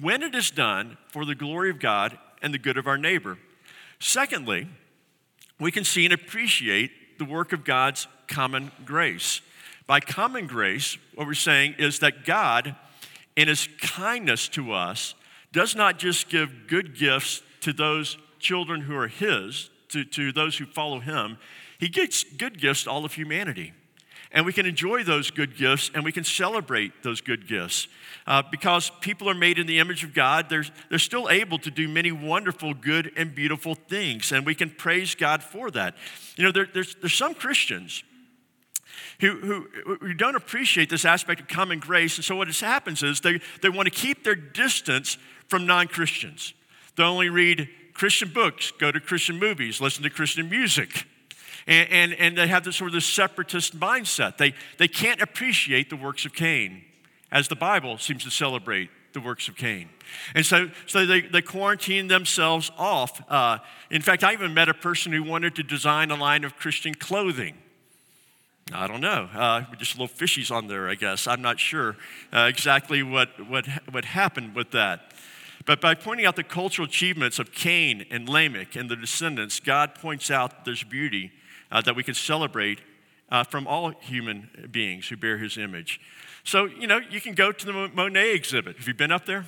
when 0.00 0.22
it 0.22 0.36
is 0.36 0.52
done 0.52 0.98
for 1.08 1.24
the 1.24 1.34
glory 1.34 1.70
of 1.70 1.80
God 1.80 2.16
and 2.42 2.54
the 2.54 2.58
good 2.58 2.76
of 2.76 2.86
our 2.86 2.98
neighbor. 2.98 3.38
Secondly, 3.98 4.68
we 5.58 5.72
can 5.72 5.84
see 5.84 6.04
and 6.04 6.14
appreciate 6.14 7.18
the 7.18 7.24
work 7.24 7.52
of 7.52 7.64
God's 7.64 8.06
common 8.28 8.70
grace. 8.84 9.40
By 9.86 10.00
common 10.00 10.46
grace, 10.46 10.98
what 11.14 11.26
we're 11.26 11.34
saying 11.34 11.76
is 11.78 12.00
that 12.00 12.24
God, 12.24 12.74
in 13.36 13.48
his 13.48 13.68
kindness 13.80 14.48
to 14.48 14.72
us, 14.72 15.14
does 15.52 15.74
not 15.74 15.98
just 15.98 16.28
give 16.28 16.66
good 16.66 16.96
gifts 16.98 17.42
to 17.60 17.72
those 17.72 18.18
children 18.38 18.82
who 18.82 18.96
are 18.96 19.08
his, 19.08 19.70
to, 19.88 20.04
to 20.04 20.32
those 20.32 20.58
who 20.58 20.66
follow 20.66 21.00
him, 21.00 21.38
he 21.78 21.88
gives 21.88 22.24
good 22.24 22.60
gifts 22.60 22.84
to 22.84 22.90
all 22.90 23.04
of 23.04 23.14
humanity. 23.14 23.72
And 24.32 24.44
we 24.44 24.52
can 24.52 24.66
enjoy 24.66 25.04
those 25.04 25.30
good 25.30 25.56
gifts 25.56 25.90
and 25.94 26.04
we 26.04 26.12
can 26.12 26.24
celebrate 26.24 27.02
those 27.02 27.20
good 27.20 27.46
gifts. 27.46 27.88
Uh, 28.26 28.42
because 28.50 28.90
people 29.00 29.30
are 29.30 29.34
made 29.34 29.58
in 29.58 29.66
the 29.66 29.78
image 29.78 30.02
of 30.02 30.12
God, 30.12 30.48
they're, 30.48 30.64
they're 30.90 30.98
still 30.98 31.28
able 31.30 31.58
to 31.60 31.70
do 31.70 31.88
many 31.88 32.10
wonderful, 32.10 32.74
good, 32.74 33.12
and 33.16 33.34
beautiful 33.34 33.74
things. 33.74 34.32
And 34.32 34.44
we 34.44 34.54
can 34.54 34.70
praise 34.70 35.14
God 35.14 35.42
for 35.42 35.70
that. 35.70 35.94
You 36.36 36.44
know, 36.44 36.52
there, 36.52 36.66
there's, 36.72 36.96
there's 36.96 37.14
some 37.14 37.34
Christians 37.34 38.02
who, 39.20 39.36
who, 39.84 39.96
who 40.00 40.14
don't 40.14 40.36
appreciate 40.36 40.90
this 40.90 41.04
aspect 41.04 41.40
of 41.40 41.48
common 41.48 41.78
grace. 41.78 42.16
And 42.16 42.24
so 42.24 42.36
what 42.36 42.48
happens 42.48 43.02
is 43.02 43.20
they, 43.20 43.40
they 43.62 43.68
want 43.68 43.86
to 43.86 43.94
keep 43.94 44.24
their 44.24 44.34
distance 44.34 45.18
from 45.48 45.66
non 45.66 45.86
Christians. 45.88 46.52
They 46.96 47.04
only 47.04 47.28
read 47.28 47.68
Christian 47.94 48.30
books, 48.32 48.72
go 48.72 48.92
to 48.92 49.00
Christian 49.00 49.38
movies, 49.38 49.80
listen 49.80 50.02
to 50.02 50.10
Christian 50.10 50.50
music. 50.50 51.06
And, 51.66 51.88
and, 51.90 52.12
and 52.14 52.38
they 52.38 52.46
have 52.46 52.64
this 52.64 52.76
sort 52.76 52.88
of 52.88 52.94
this 52.94 53.06
separatist 53.06 53.78
mindset. 53.78 54.36
They, 54.36 54.54
they 54.78 54.88
can't 54.88 55.20
appreciate 55.20 55.90
the 55.90 55.96
works 55.96 56.24
of 56.24 56.32
Cain, 56.34 56.84
as 57.32 57.48
the 57.48 57.56
Bible 57.56 57.98
seems 57.98 58.22
to 58.24 58.30
celebrate 58.30 58.90
the 59.12 59.20
works 59.20 59.48
of 59.48 59.56
Cain. 59.56 59.88
And 60.34 60.46
so, 60.46 60.70
so 60.86 61.06
they, 61.06 61.22
they 61.22 61.42
quarantine 61.42 62.06
themselves 62.06 62.70
off. 62.78 63.20
Uh, 63.28 63.58
in 63.90 64.02
fact, 64.02 64.22
I 64.22 64.32
even 64.32 64.54
met 64.54 64.68
a 64.68 64.74
person 64.74 65.12
who 65.12 65.22
wanted 65.22 65.56
to 65.56 65.62
design 65.62 66.10
a 66.10 66.16
line 66.16 66.44
of 66.44 66.56
Christian 66.56 66.94
clothing. 66.94 67.56
I 68.72 68.86
don't 68.86 69.00
know. 69.00 69.28
Uh, 69.32 69.62
just 69.78 69.98
little 69.98 70.14
fishies 70.14 70.54
on 70.54 70.66
there, 70.66 70.88
I 70.88 70.96
guess. 70.96 71.26
I'm 71.26 71.40
not 71.40 71.58
sure 71.58 71.96
uh, 72.32 72.46
exactly 72.48 73.02
what, 73.02 73.48
what, 73.48 73.66
what 73.90 74.04
happened 74.04 74.54
with 74.54 74.72
that. 74.72 75.12
But 75.64 75.80
by 75.80 75.94
pointing 75.94 76.26
out 76.26 76.36
the 76.36 76.44
cultural 76.44 76.86
achievements 76.86 77.38
of 77.38 77.52
Cain 77.52 78.06
and 78.10 78.28
Lamech 78.28 78.76
and 78.76 78.88
the 78.88 78.96
descendants, 78.96 79.60
God 79.60 79.94
points 79.94 80.30
out 80.30 80.64
there's 80.64 80.84
beauty 80.84 81.32
uh, 81.70 81.80
that 81.82 81.96
we 81.96 82.02
can 82.02 82.14
celebrate 82.14 82.80
uh, 83.30 83.44
from 83.44 83.66
all 83.66 83.90
human 84.00 84.68
beings 84.70 85.08
who 85.08 85.16
bear 85.16 85.38
his 85.38 85.58
image. 85.58 86.00
So, 86.44 86.66
you 86.66 86.86
know, 86.86 87.00
you 87.10 87.20
can 87.20 87.34
go 87.34 87.50
to 87.52 87.66
the 87.66 87.72
Monet 87.72 88.34
exhibit. 88.34 88.76
Have 88.76 88.86
you 88.86 88.94
been 88.94 89.10
up 89.10 89.26
there? 89.26 89.46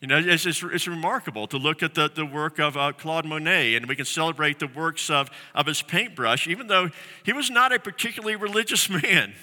You 0.00 0.06
know, 0.06 0.18
it's, 0.18 0.46
it's, 0.46 0.62
it's, 0.62 0.86
remarkable 0.86 1.48
to 1.48 1.56
look 1.56 1.82
at 1.82 1.94
the, 1.94 2.08
the 2.08 2.24
work 2.24 2.60
of 2.60 2.76
uh, 2.76 2.92
Claude 2.92 3.24
Monet, 3.24 3.74
and 3.74 3.86
we 3.86 3.96
can 3.96 4.04
celebrate 4.04 4.60
the 4.60 4.68
works 4.68 5.10
of, 5.10 5.28
of 5.56 5.66
his 5.66 5.82
paintbrush, 5.82 6.46
even 6.46 6.68
though 6.68 6.90
he 7.24 7.32
was 7.32 7.50
not 7.50 7.72
a 7.72 7.80
particularly 7.80 8.36
religious 8.36 8.88
man. 9.02 9.34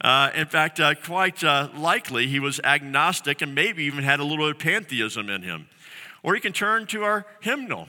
Uh, 0.00 0.30
in 0.36 0.46
fact, 0.46 0.78
uh, 0.78 0.94
quite 0.94 1.42
uh, 1.42 1.68
likely 1.76 2.28
he 2.28 2.38
was 2.38 2.60
agnostic 2.62 3.42
and 3.42 3.56
maybe 3.56 3.84
even 3.84 4.04
had 4.04 4.20
a 4.20 4.22
little 4.22 4.46
bit 4.46 4.54
of 4.54 4.58
pantheism 4.60 5.28
in 5.28 5.42
him. 5.42 5.66
Or 6.22 6.36
you 6.36 6.40
can 6.40 6.52
turn 6.52 6.86
to 6.88 7.02
our 7.02 7.26
hymnal, 7.40 7.88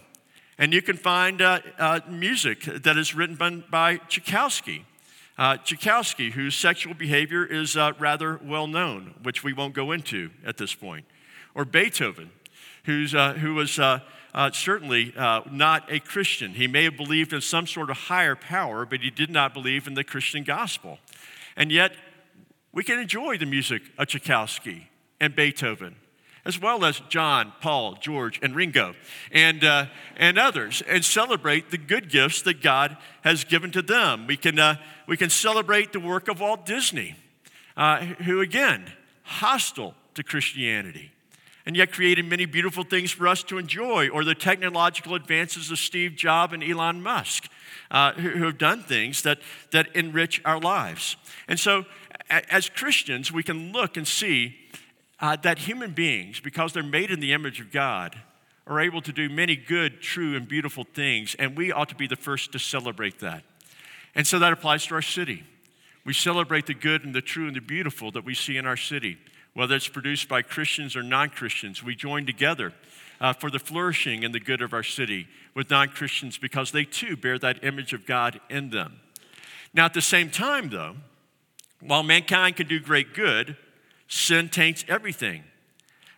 and 0.59 0.71
you 0.71 0.83
can 0.83 0.97
find 0.97 1.41
uh, 1.41 1.59
uh, 1.79 2.01
music 2.07 2.65
that 2.65 2.97
is 2.97 3.15
written 3.15 3.35
by, 3.35 3.49
by 3.71 3.97
Tchaikovsky. 4.07 4.85
Uh, 5.39 5.57
Tchaikovsky, 5.57 6.29
whose 6.29 6.53
sexual 6.53 6.93
behavior 6.93 7.43
is 7.43 7.75
rather 7.75 8.39
well 8.43 8.67
known, 8.67 9.15
which 9.23 9.43
we 9.43 9.53
won't 9.53 9.73
go 9.73 9.91
into 9.91 10.29
at 10.45 10.57
this 10.57 10.75
point 10.75 11.05
or 11.55 11.65
Beethoven, 11.65 12.31
who's, 12.85 13.13
uh, 13.13 13.33
who 13.33 13.53
was 13.55 13.79
uh, 13.79 13.99
uh, 14.33 14.51
certainly 14.51 15.13
uh, 15.17 15.41
not 15.51 15.91
a 15.91 15.99
Christian. 15.99 16.53
He 16.53 16.67
may 16.67 16.83
have 16.85 16.97
believed 16.97 17.33
in 17.33 17.41
some 17.41 17.67
sort 17.67 17.89
of 17.89 17.97
higher 17.97 18.35
power, 18.35 18.85
but 18.85 19.01
he 19.01 19.09
did 19.09 19.29
not 19.29 19.53
believe 19.53 19.87
in 19.87 19.93
the 19.93 20.03
Christian 20.03 20.43
gospel. 20.43 20.99
And 21.55 21.71
yet, 21.71 21.93
we 22.71 22.83
can 22.83 22.99
enjoy 22.99 23.37
the 23.37 23.45
music 23.45 23.81
of 23.97 24.07
Tchaikovsky 24.07 24.89
and 25.19 25.35
Beethoven, 25.35 25.95
as 26.45 26.59
well 26.59 26.85
as 26.85 26.99
John, 27.09 27.53
Paul, 27.61 27.95
George, 28.01 28.39
and 28.41 28.55
Ringo, 28.55 28.95
and, 29.31 29.63
uh, 29.63 29.85
and 30.17 30.37
others, 30.37 30.81
and 30.87 31.03
celebrate 31.03 31.71
the 31.71 31.77
good 31.77 32.09
gifts 32.09 32.41
that 32.43 32.61
God 32.61 32.97
has 33.23 33.43
given 33.43 33.71
to 33.71 33.81
them. 33.81 34.27
We 34.27 34.37
can, 34.37 34.57
uh, 34.59 34.75
we 35.07 35.17
can 35.17 35.29
celebrate 35.29 35.93
the 35.93 35.99
work 35.99 36.27
of 36.27 36.39
Walt 36.39 36.65
Disney, 36.65 37.15
who, 38.25 38.41
again, 38.41 38.91
hostile 39.23 39.95
to 40.15 40.23
Christianity 40.23 41.11
and 41.69 41.77
yet 41.77 41.91
created 41.91 42.25
many 42.25 42.45
beautiful 42.45 42.83
things 42.83 43.11
for 43.11 43.27
us 43.27 43.43
to 43.43 43.59
enjoy, 43.59 44.09
or 44.09 44.23
the 44.23 44.33
technological 44.33 45.13
advances 45.13 45.69
of 45.69 45.77
Steve 45.77 46.15
Jobs 46.15 46.51
and 46.51 46.63
Elon 46.63 47.03
Musk, 47.03 47.47
uh, 47.91 48.13
who, 48.13 48.29
who, 48.29 48.45
have 48.45 48.57
done 48.57 48.81
things 48.81 49.21
that, 49.21 49.37
that 49.69 49.87
enrich 49.95 50.41
our 50.45 50.59
lives. 50.59 51.15
And 51.47 51.59
so, 51.59 51.85
as 52.27 52.69
Christians, 52.69 53.31
we 53.31 53.43
can 53.43 53.71
look 53.71 53.97
and 53.97 54.07
see 54.07 54.55
uh, 55.21 55.35
that 55.37 55.59
human 55.59 55.91
beings, 55.91 56.39
because 56.39 56.73
they're 56.73 56.83
made 56.83 57.11
in 57.11 57.19
the 57.19 57.33
image 57.33 57.59
of 57.59 57.71
God, 57.71 58.19
are 58.67 58.79
able 58.79 59.01
to 59.01 59.11
do 59.11 59.29
many 59.29 59.55
good, 59.55 60.01
true, 60.01 60.35
and 60.35 60.47
beautiful 60.47 60.83
things, 60.83 61.35
and 61.39 61.57
we 61.57 61.71
ought 61.71 61.89
to 61.89 61.95
be 61.95 62.07
the 62.07 62.15
first 62.15 62.51
to 62.51 62.59
celebrate 62.59 63.19
that. 63.19 63.43
And 64.15 64.25
so 64.27 64.39
that 64.39 64.53
applies 64.53 64.85
to 64.87 64.95
our 64.95 65.01
city. 65.01 65.43
We 66.05 66.13
celebrate 66.13 66.65
the 66.65 66.73
good 66.73 67.03
and 67.03 67.13
the 67.13 67.21
true 67.21 67.47
and 67.47 67.55
the 67.55 67.61
beautiful 67.61 68.11
that 68.11 68.25
we 68.25 68.33
see 68.33 68.57
in 68.57 68.65
our 68.65 68.77
city 68.77 69.17
whether 69.53 69.75
it's 69.75 69.87
produced 69.87 70.29
by 70.29 70.41
Christians 70.41 70.95
or 70.95 71.03
non 71.03 71.29
Christians. 71.29 71.83
We 71.83 71.95
join 71.95 72.25
together 72.25 72.73
uh, 73.19 73.33
for 73.33 73.49
the 73.49 73.59
flourishing 73.59 74.23
and 74.23 74.33
the 74.33 74.39
good 74.39 74.61
of 74.61 74.73
our 74.73 74.83
city 74.83 75.27
with 75.53 75.69
non 75.69 75.89
Christians 75.89 76.37
because 76.37 76.71
they 76.71 76.85
too 76.85 77.17
bear 77.17 77.37
that 77.39 77.63
image 77.63 77.93
of 77.93 78.05
God 78.05 78.39
in 78.49 78.69
them. 78.69 78.99
Now, 79.73 79.85
at 79.85 79.93
the 79.93 80.01
same 80.01 80.29
time, 80.29 80.69
though, 80.69 80.95
while 81.81 82.03
mankind 82.03 82.55
can 82.55 82.67
do 82.67 82.79
great 82.79 83.13
good, 83.13 83.57
sin 84.09 84.49
taints 84.49 84.83
everything. 84.89 85.43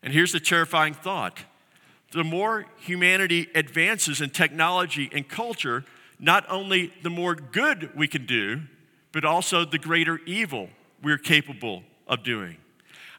And 0.01 0.11
here's 0.11 0.31
the 0.31 0.39
terrifying 0.39 0.95
thought 0.95 1.37
the 2.11 2.23
more 2.23 2.65
humanity 2.77 3.47
advances 3.55 4.19
in 4.19 4.31
technology 4.31 5.09
and 5.13 5.29
culture, 5.29 5.85
not 6.19 6.43
only 6.49 6.91
the 7.03 7.09
more 7.09 7.35
good 7.35 7.95
we 7.95 8.07
can 8.07 8.25
do, 8.25 8.61
but 9.13 9.23
also 9.23 9.63
the 9.63 9.77
greater 9.77 10.19
evil 10.25 10.69
we're 11.01 11.17
capable 11.17 11.83
of 12.07 12.23
doing. 12.23 12.57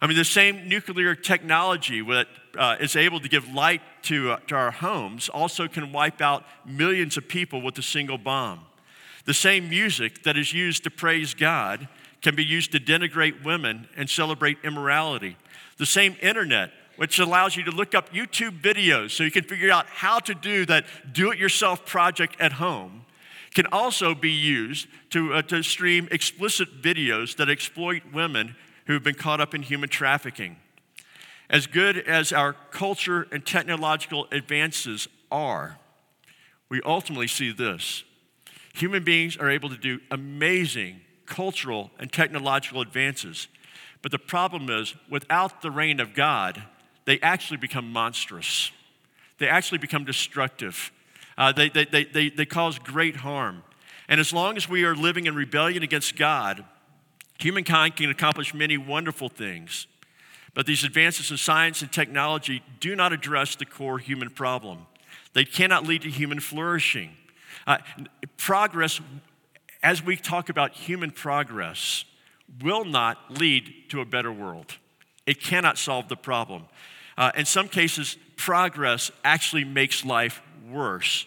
I 0.02 0.06
mean, 0.06 0.16
the 0.16 0.24
same 0.24 0.68
nuclear 0.68 1.14
technology 1.14 2.02
that 2.02 2.26
uh, 2.58 2.76
is 2.80 2.96
able 2.96 3.20
to 3.20 3.28
give 3.28 3.48
light 3.48 3.80
to, 4.02 4.32
uh, 4.32 4.38
to 4.48 4.56
our 4.56 4.72
homes 4.72 5.28
also 5.28 5.68
can 5.68 5.92
wipe 5.92 6.20
out 6.20 6.44
millions 6.66 7.16
of 7.16 7.28
people 7.28 7.62
with 7.62 7.78
a 7.78 7.82
single 7.82 8.18
bomb. 8.18 8.60
The 9.24 9.34
same 9.34 9.70
music 9.70 10.24
that 10.24 10.36
is 10.36 10.52
used 10.52 10.84
to 10.84 10.90
praise 10.90 11.32
God 11.34 11.88
can 12.22 12.34
be 12.36 12.44
used 12.44 12.72
to 12.72 12.80
denigrate 12.80 13.44
women 13.44 13.88
and 13.96 14.08
celebrate 14.08 14.58
immorality. 14.62 15.36
The 15.76 15.86
same 15.86 16.16
internet, 16.22 16.70
which 16.96 17.18
allows 17.18 17.56
you 17.56 17.64
to 17.64 17.70
look 17.70 17.94
up 17.94 18.12
YouTube 18.12 18.60
videos 18.60 19.10
so 19.10 19.24
you 19.24 19.30
can 19.30 19.44
figure 19.44 19.70
out 19.70 19.86
how 19.86 20.20
to 20.20 20.34
do 20.34 20.64
that 20.66 20.86
do 21.12 21.32
it 21.32 21.38
yourself 21.38 21.84
project 21.84 22.36
at 22.38 22.52
home, 22.52 23.04
can 23.54 23.66
also 23.66 24.14
be 24.14 24.30
used 24.30 24.86
to, 25.10 25.34
uh, 25.34 25.42
to 25.42 25.62
stream 25.62 26.08
explicit 26.10 26.80
videos 26.80 27.36
that 27.36 27.50
exploit 27.50 28.02
women 28.12 28.56
who 28.86 28.92
have 28.94 29.02
been 29.02 29.14
caught 29.14 29.40
up 29.40 29.54
in 29.54 29.62
human 29.62 29.88
trafficking. 29.88 30.56
As 31.50 31.66
good 31.66 31.98
as 31.98 32.32
our 32.32 32.54
culture 32.70 33.26
and 33.30 33.44
technological 33.44 34.26
advances 34.32 35.06
are, 35.30 35.78
we 36.70 36.80
ultimately 36.82 37.26
see 37.26 37.52
this. 37.52 38.04
Human 38.74 39.04
beings 39.04 39.36
are 39.36 39.50
able 39.50 39.68
to 39.68 39.76
do 39.76 40.00
amazing 40.10 41.02
cultural 41.26 41.90
and 41.98 42.12
technological 42.12 42.80
advances. 42.80 43.48
But 44.02 44.10
the 44.10 44.18
problem 44.18 44.68
is, 44.68 44.94
without 45.08 45.62
the 45.62 45.70
reign 45.70 46.00
of 46.00 46.14
God, 46.14 46.62
they 47.04 47.20
actually 47.20 47.56
become 47.58 47.92
monstrous. 47.92 48.70
They 49.38 49.48
actually 49.48 49.78
become 49.78 50.04
destructive. 50.04 50.92
Uh, 51.38 51.52
they, 51.52 51.68
they, 51.68 51.84
they, 51.84 52.04
they, 52.04 52.30
they 52.30 52.46
cause 52.46 52.78
great 52.78 53.16
harm. 53.16 53.62
And 54.08 54.20
as 54.20 54.32
long 54.32 54.56
as 54.56 54.68
we 54.68 54.84
are 54.84 54.94
living 54.94 55.26
in 55.26 55.34
rebellion 55.34 55.82
against 55.82 56.16
God, 56.16 56.64
Humankind 57.42 57.96
can 57.96 58.08
accomplish 58.08 58.54
many 58.54 58.76
wonderful 58.76 59.28
things, 59.28 59.88
but 60.54 60.64
these 60.64 60.84
advances 60.84 61.32
in 61.32 61.36
science 61.36 61.82
and 61.82 61.90
technology 61.90 62.62
do 62.78 62.94
not 62.94 63.12
address 63.12 63.56
the 63.56 63.64
core 63.64 63.98
human 63.98 64.30
problem. 64.30 64.86
They 65.32 65.44
cannot 65.44 65.84
lead 65.84 66.02
to 66.02 66.08
human 66.08 66.38
flourishing. 66.38 67.16
Uh, 67.66 67.78
progress 68.36 69.00
as 69.82 70.02
we 70.02 70.16
talk 70.16 70.48
about 70.48 70.72
human 70.72 71.10
progress, 71.10 72.04
will 72.62 72.84
not 72.84 73.18
lead 73.38 73.72
to 73.88 74.00
a 74.00 74.04
better 74.04 74.32
world. 74.32 74.76
It 75.26 75.40
cannot 75.40 75.78
solve 75.78 76.08
the 76.08 76.16
problem. 76.16 76.64
Uh, 77.16 77.32
in 77.36 77.44
some 77.44 77.68
cases, 77.68 78.16
progress 78.36 79.10
actually 79.24 79.64
makes 79.64 80.04
life 80.04 80.42
worse 80.70 81.26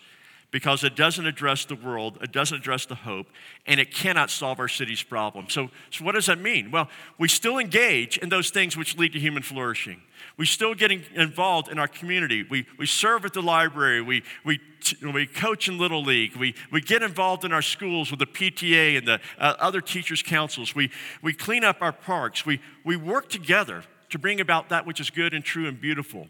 because 0.56 0.86
it 0.86 0.96
doesn't 0.96 1.26
address 1.26 1.66
the 1.66 1.76
world, 1.76 2.18
it 2.22 2.32
doesn't 2.32 2.60
address 2.60 2.86
the 2.86 2.96
hope, 2.96 3.28
and 3.68 3.78
it 3.78 3.94
cannot 3.94 4.30
solve 4.30 4.58
our 4.58 4.70
city's 4.70 5.04
problem. 5.04 5.50
So, 5.50 5.70
so 5.90 6.06
what 6.06 6.16
does 6.16 6.28
that 6.28 6.40
mean? 6.40 6.72
Well, 6.72 6.88
we 7.18 7.28
still 7.28 7.58
engage 7.58 8.18
in 8.18 8.30
those 8.30 8.52
things 8.52 8.78
which 8.78 8.98
lead 8.98 9.12
to 9.12 9.20
human 9.20 9.44
flourishing. 9.44 10.02
We 10.38 10.46
still 10.46 10.74
getting 10.74 11.04
involved 11.14 11.68
in 11.68 11.78
our 11.78 11.90
community. 11.90 12.46
We, 12.50 12.66
we 12.80 12.86
serve 12.86 13.26
at 13.26 13.34
the 13.34 13.42
library. 13.42 14.02
We, 14.02 14.24
we, 14.46 14.62
we 15.04 15.28
coach 15.28 15.68
in 15.68 15.78
Little 15.78 16.02
League. 16.02 16.38
We, 16.38 16.56
we 16.72 16.80
get 16.80 17.04
involved 17.04 17.44
in 17.44 17.52
our 17.52 17.62
schools 17.62 18.10
with 18.10 18.22
the 18.22 18.26
PTA 18.26 18.98
and 18.98 19.06
the 19.06 19.20
uh, 19.38 19.56
other 19.60 19.82
teachers' 19.82 20.24
councils. 20.24 20.74
We, 20.74 20.90
we 21.22 21.34
clean 21.34 21.66
up 21.66 21.82
our 21.82 21.92
parks. 21.92 22.46
We, 22.46 22.62
we 22.86 22.96
work 22.96 23.28
together 23.28 23.84
to 24.10 24.18
bring 24.18 24.40
about 24.40 24.70
that 24.70 24.86
which 24.86 25.02
is 25.02 25.10
good 25.10 25.34
and 25.34 25.44
true 25.44 25.68
and 25.68 25.82
beautiful. 25.82 26.30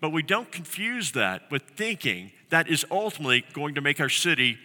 But 0.00 0.12
we 0.12 0.22
don't 0.22 0.50
confuse 0.50 1.12
that 1.12 1.50
with 1.50 1.64
thinking 1.76 2.32
that 2.50 2.68
is 2.68 2.84
ultimately 2.90 3.44
going 3.52 3.74
to 3.74 3.80
make 3.80 4.00
our 4.00 4.08
city 4.08 4.58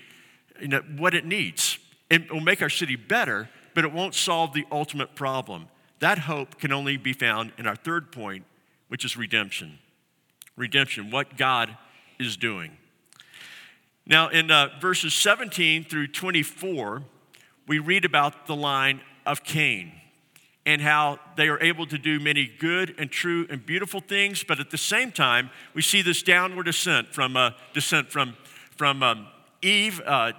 you 0.59 0.67
know, 0.67 0.81
what 0.97 1.13
it 1.13 1.25
needs. 1.25 1.79
It 2.09 2.31
will 2.31 2.41
make 2.41 2.61
our 2.61 2.69
city 2.69 2.95
better, 2.95 3.49
but 3.73 3.85
it 3.85 3.91
won't 3.91 4.15
solve 4.15 4.53
the 4.53 4.65
ultimate 4.71 5.15
problem. 5.15 5.67
That 5.99 6.19
hope 6.19 6.59
can 6.59 6.71
only 6.71 6.97
be 6.97 7.13
found 7.13 7.53
in 7.57 7.67
our 7.67 7.75
third 7.75 8.11
point, 8.11 8.45
which 8.87 9.05
is 9.05 9.15
redemption. 9.15 9.79
Redemption, 10.57 11.11
what 11.11 11.37
God 11.37 11.77
is 12.19 12.37
doing. 12.37 12.77
Now, 14.05 14.29
in 14.29 14.51
uh, 14.51 14.69
verses 14.81 15.13
17 15.13 15.85
through 15.85 16.07
24, 16.07 17.03
we 17.67 17.79
read 17.79 18.03
about 18.03 18.47
the 18.47 18.55
line 18.55 19.01
of 19.25 19.43
Cain 19.43 20.00
and 20.65 20.81
how 20.81 21.19
they 21.37 21.47
are 21.47 21.61
able 21.61 21.87
to 21.87 21.97
do 21.97 22.19
many 22.19 22.51
good 22.59 22.95
and 22.97 23.09
true 23.09 23.47
and 23.49 23.65
beautiful 23.65 23.99
things, 23.99 24.43
but 24.43 24.59
at 24.59 24.69
the 24.69 24.77
same 24.77 25.11
time, 25.11 25.49
we 25.73 25.81
see 25.81 26.01
this 26.01 26.21
downward 26.21 26.63
descent 26.63 27.13
from 27.13 27.35
uh, 27.35 27.51
descent 27.73 28.11
from 28.11 28.35
from 28.75 29.03
um, 29.03 29.27
Eve 29.61 30.01
uh, 30.05 30.31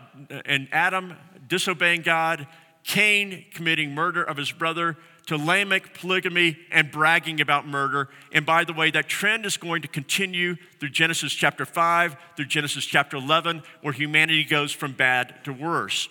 and 0.46 0.68
Adam 0.72 1.14
disobeying 1.48 2.02
God, 2.02 2.46
Cain 2.84 3.44
committing 3.52 3.94
murder 3.94 4.22
of 4.22 4.36
his 4.36 4.50
brother, 4.50 4.96
to 5.26 5.36
Lamech 5.36 5.94
polygamy 5.94 6.58
and 6.70 6.90
bragging 6.90 7.40
about 7.40 7.66
murder. 7.66 8.08
And 8.32 8.44
by 8.44 8.64
the 8.64 8.72
way, 8.72 8.90
that 8.90 9.08
trend 9.08 9.46
is 9.46 9.56
going 9.56 9.82
to 9.82 9.88
continue 9.88 10.56
through 10.80 10.90
Genesis 10.90 11.32
chapter 11.32 11.64
5, 11.64 12.16
through 12.36 12.46
Genesis 12.46 12.84
chapter 12.84 13.16
11, 13.16 13.62
where 13.82 13.92
humanity 13.92 14.44
goes 14.44 14.72
from 14.72 14.92
bad 14.92 15.44
to 15.44 15.52
worse. 15.52 16.08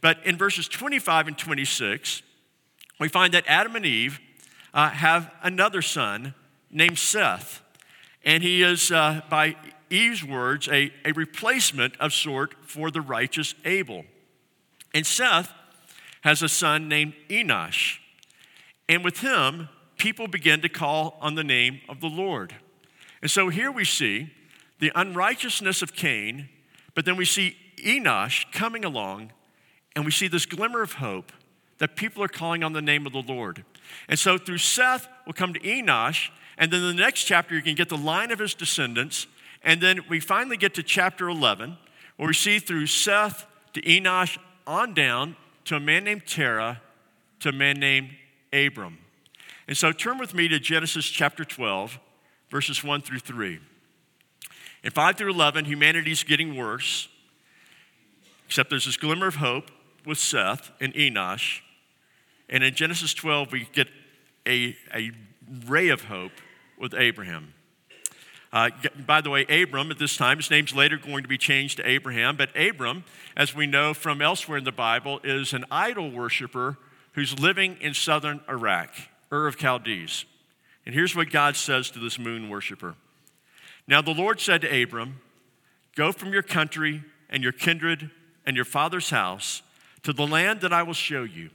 But 0.00 0.18
in 0.24 0.36
verses 0.36 0.68
25 0.68 1.28
and 1.28 1.38
26, 1.38 2.22
we 2.98 3.08
find 3.08 3.34
that 3.34 3.44
Adam 3.46 3.76
and 3.76 3.86
Eve 3.86 4.20
uh, 4.74 4.90
have 4.90 5.30
another 5.42 5.82
son 5.82 6.34
named 6.70 6.98
Seth. 6.98 7.62
And 8.24 8.42
he 8.42 8.62
is, 8.62 8.90
uh, 8.90 9.22
by 9.30 9.56
Eve's 9.90 10.24
words, 10.24 10.68
a, 10.68 10.92
a 11.04 11.12
replacement 11.12 11.96
of 11.98 12.12
sort 12.12 12.54
for 12.62 12.90
the 12.90 13.00
righteous 13.00 13.54
Abel. 13.64 14.04
And 14.92 15.06
Seth 15.06 15.52
has 16.22 16.42
a 16.42 16.48
son 16.48 16.88
named 16.88 17.14
Enosh. 17.28 17.98
And 18.88 19.04
with 19.04 19.20
him, 19.20 19.68
people 19.96 20.28
begin 20.28 20.60
to 20.62 20.68
call 20.68 21.16
on 21.20 21.34
the 21.34 21.44
name 21.44 21.80
of 21.88 22.00
the 22.00 22.08
Lord. 22.08 22.54
And 23.22 23.30
so 23.30 23.48
here 23.48 23.70
we 23.70 23.84
see 23.84 24.32
the 24.78 24.92
unrighteousness 24.94 25.82
of 25.82 25.94
Cain, 25.94 26.48
but 26.94 27.04
then 27.04 27.16
we 27.16 27.24
see 27.24 27.56
Enosh 27.78 28.50
coming 28.52 28.84
along, 28.84 29.32
and 29.94 30.04
we 30.04 30.10
see 30.10 30.28
this 30.28 30.46
glimmer 30.46 30.82
of 30.82 30.94
hope 30.94 31.32
that 31.78 31.96
people 31.96 32.22
are 32.22 32.28
calling 32.28 32.62
on 32.62 32.72
the 32.72 32.82
name 32.82 33.06
of 33.06 33.12
the 33.12 33.22
Lord. 33.22 33.64
And 34.08 34.18
so 34.18 34.36
through 34.38 34.58
Seth, 34.58 35.08
we'll 35.26 35.32
come 35.32 35.54
to 35.54 35.60
Enosh, 35.60 36.30
and 36.58 36.72
then 36.72 36.82
the 36.82 36.94
next 36.94 37.24
chapter, 37.24 37.54
you 37.54 37.62
can 37.62 37.76
get 37.76 37.88
the 37.88 37.96
line 37.96 38.32
of 38.32 38.40
his 38.40 38.52
descendants. 38.52 39.28
And 39.62 39.80
then 39.80 40.00
we 40.08 40.18
finally 40.18 40.56
get 40.56 40.74
to 40.74 40.82
chapter 40.82 41.28
11, 41.28 41.78
where 42.16 42.26
we 42.26 42.34
see 42.34 42.58
through 42.58 42.86
Seth 42.86 43.46
to 43.74 43.82
Enosh 43.82 44.38
on 44.66 44.92
down 44.92 45.36
to 45.66 45.76
a 45.76 45.80
man 45.80 46.04
named 46.04 46.26
Terah 46.26 46.80
to 47.40 47.50
a 47.50 47.52
man 47.52 47.78
named 47.78 48.10
Abram. 48.52 48.98
And 49.68 49.76
so 49.76 49.92
turn 49.92 50.18
with 50.18 50.34
me 50.34 50.48
to 50.48 50.58
Genesis 50.58 51.06
chapter 51.06 51.44
12, 51.44 52.00
verses 52.50 52.82
1 52.82 53.02
through 53.02 53.20
3. 53.20 53.60
In 54.82 54.90
5 54.90 55.16
through 55.16 55.30
11, 55.30 55.66
humanity's 55.66 56.24
getting 56.24 56.56
worse, 56.56 57.08
except 58.46 58.70
there's 58.70 58.86
this 58.86 58.96
glimmer 58.96 59.28
of 59.28 59.36
hope 59.36 59.70
with 60.04 60.18
Seth 60.18 60.72
and 60.80 60.92
Enosh. 60.94 61.60
And 62.48 62.64
in 62.64 62.74
Genesis 62.74 63.14
12, 63.14 63.52
we 63.52 63.68
get 63.72 63.88
a, 64.46 64.76
a 64.94 65.12
ray 65.66 65.88
of 65.88 66.04
hope 66.04 66.32
with 66.78 66.94
Abraham. 66.94 67.54
Uh, 68.52 68.70
by 69.06 69.20
the 69.20 69.28
way, 69.28 69.44
Abram 69.44 69.90
at 69.90 69.98
this 69.98 70.16
time, 70.16 70.38
his 70.38 70.50
name's 70.50 70.74
later 70.74 70.96
going 70.96 71.22
to 71.22 71.28
be 71.28 71.36
changed 71.36 71.76
to 71.76 71.88
Abraham, 71.88 72.36
but 72.36 72.48
Abram, 72.56 73.04
as 73.36 73.54
we 73.54 73.66
know 73.66 73.92
from 73.92 74.22
elsewhere 74.22 74.56
in 74.56 74.64
the 74.64 74.72
Bible, 74.72 75.20
is 75.22 75.52
an 75.52 75.66
idol 75.70 76.10
worshiper 76.10 76.78
who's 77.12 77.38
living 77.38 77.76
in 77.80 77.92
southern 77.92 78.40
Iraq, 78.48 78.90
Ur 79.30 79.46
of 79.46 79.58
Chaldees. 79.58 80.24
And 80.86 80.94
here's 80.94 81.14
what 81.14 81.30
God 81.30 81.56
says 81.56 81.90
to 81.90 81.98
this 81.98 82.18
moon 82.18 82.48
worshiper 82.48 82.94
Now 83.86 84.00
the 84.00 84.14
Lord 84.14 84.40
said 84.40 84.62
to 84.62 84.82
Abram, 84.82 85.20
Go 85.94 86.12
from 86.12 86.32
your 86.32 86.42
country 86.42 87.02
and 87.28 87.42
your 87.42 87.52
kindred 87.52 88.10
and 88.46 88.56
your 88.56 88.64
father's 88.64 89.10
house 89.10 89.62
to 90.04 90.14
the 90.14 90.26
land 90.26 90.62
that 90.62 90.72
I 90.72 90.82
will 90.82 90.94
show 90.94 91.24
you. 91.24 91.50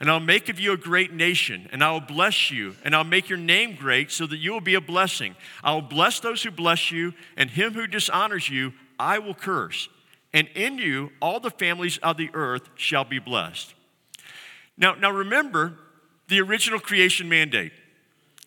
And 0.00 0.10
I'll 0.10 0.18
make 0.18 0.48
of 0.48 0.58
you 0.58 0.72
a 0.72 0.78
great 0.78 1.12
nation, 1.12 1.68
and 1.72 1.84
I 1.84 1.92
will 1.92 2.00
bless 2.00 2.50
you, 2.50 2.74
and 2.84 2.96
I'll 2.96 3.04
make 3.04 3.28
your 3.28 3.38
name 3.38 3.76
great 3.76 4.10
so 4.10 4.26
that 4.26 4.38
you 4.38 4.50
will 4.50 4.62
be 4.62 4.74
a 4.74 4.80
blessing. 4.80 5.36
I 5.62 5.74
will 5.74 5.82
bless 5.82 6.20
those 6.20 6.42
who 6.42 6.50
bless 6.50 6.90
you, 6.90 7.12
and 7.36 7.50
him 7.50 7.74
who 7.74 7.86
dishonors 7.86 8.48
you, 8.48 8.72
I 8.98 9.18
will 9.18 9.34
curse. 9.34 9.90
And 10.32 10.48
in 10.54 10.78
you, 10.78 11.10
all 11.20 11.38
the 11.38 11.50
families 11.50 11.98
of 11.98 12.16
the 12.16 12.30
earth 12.32 12.70
shall 12.76 13.04
be 13.04 13.18
blessed. 13.18 13.74
Now, 14.78 14.94
now 14.94 15.10
remember 15.10 15.74
the 16.28 16.40
original 16.40 16.80
creation 16.80 17.28
mandate. 17.28 17.72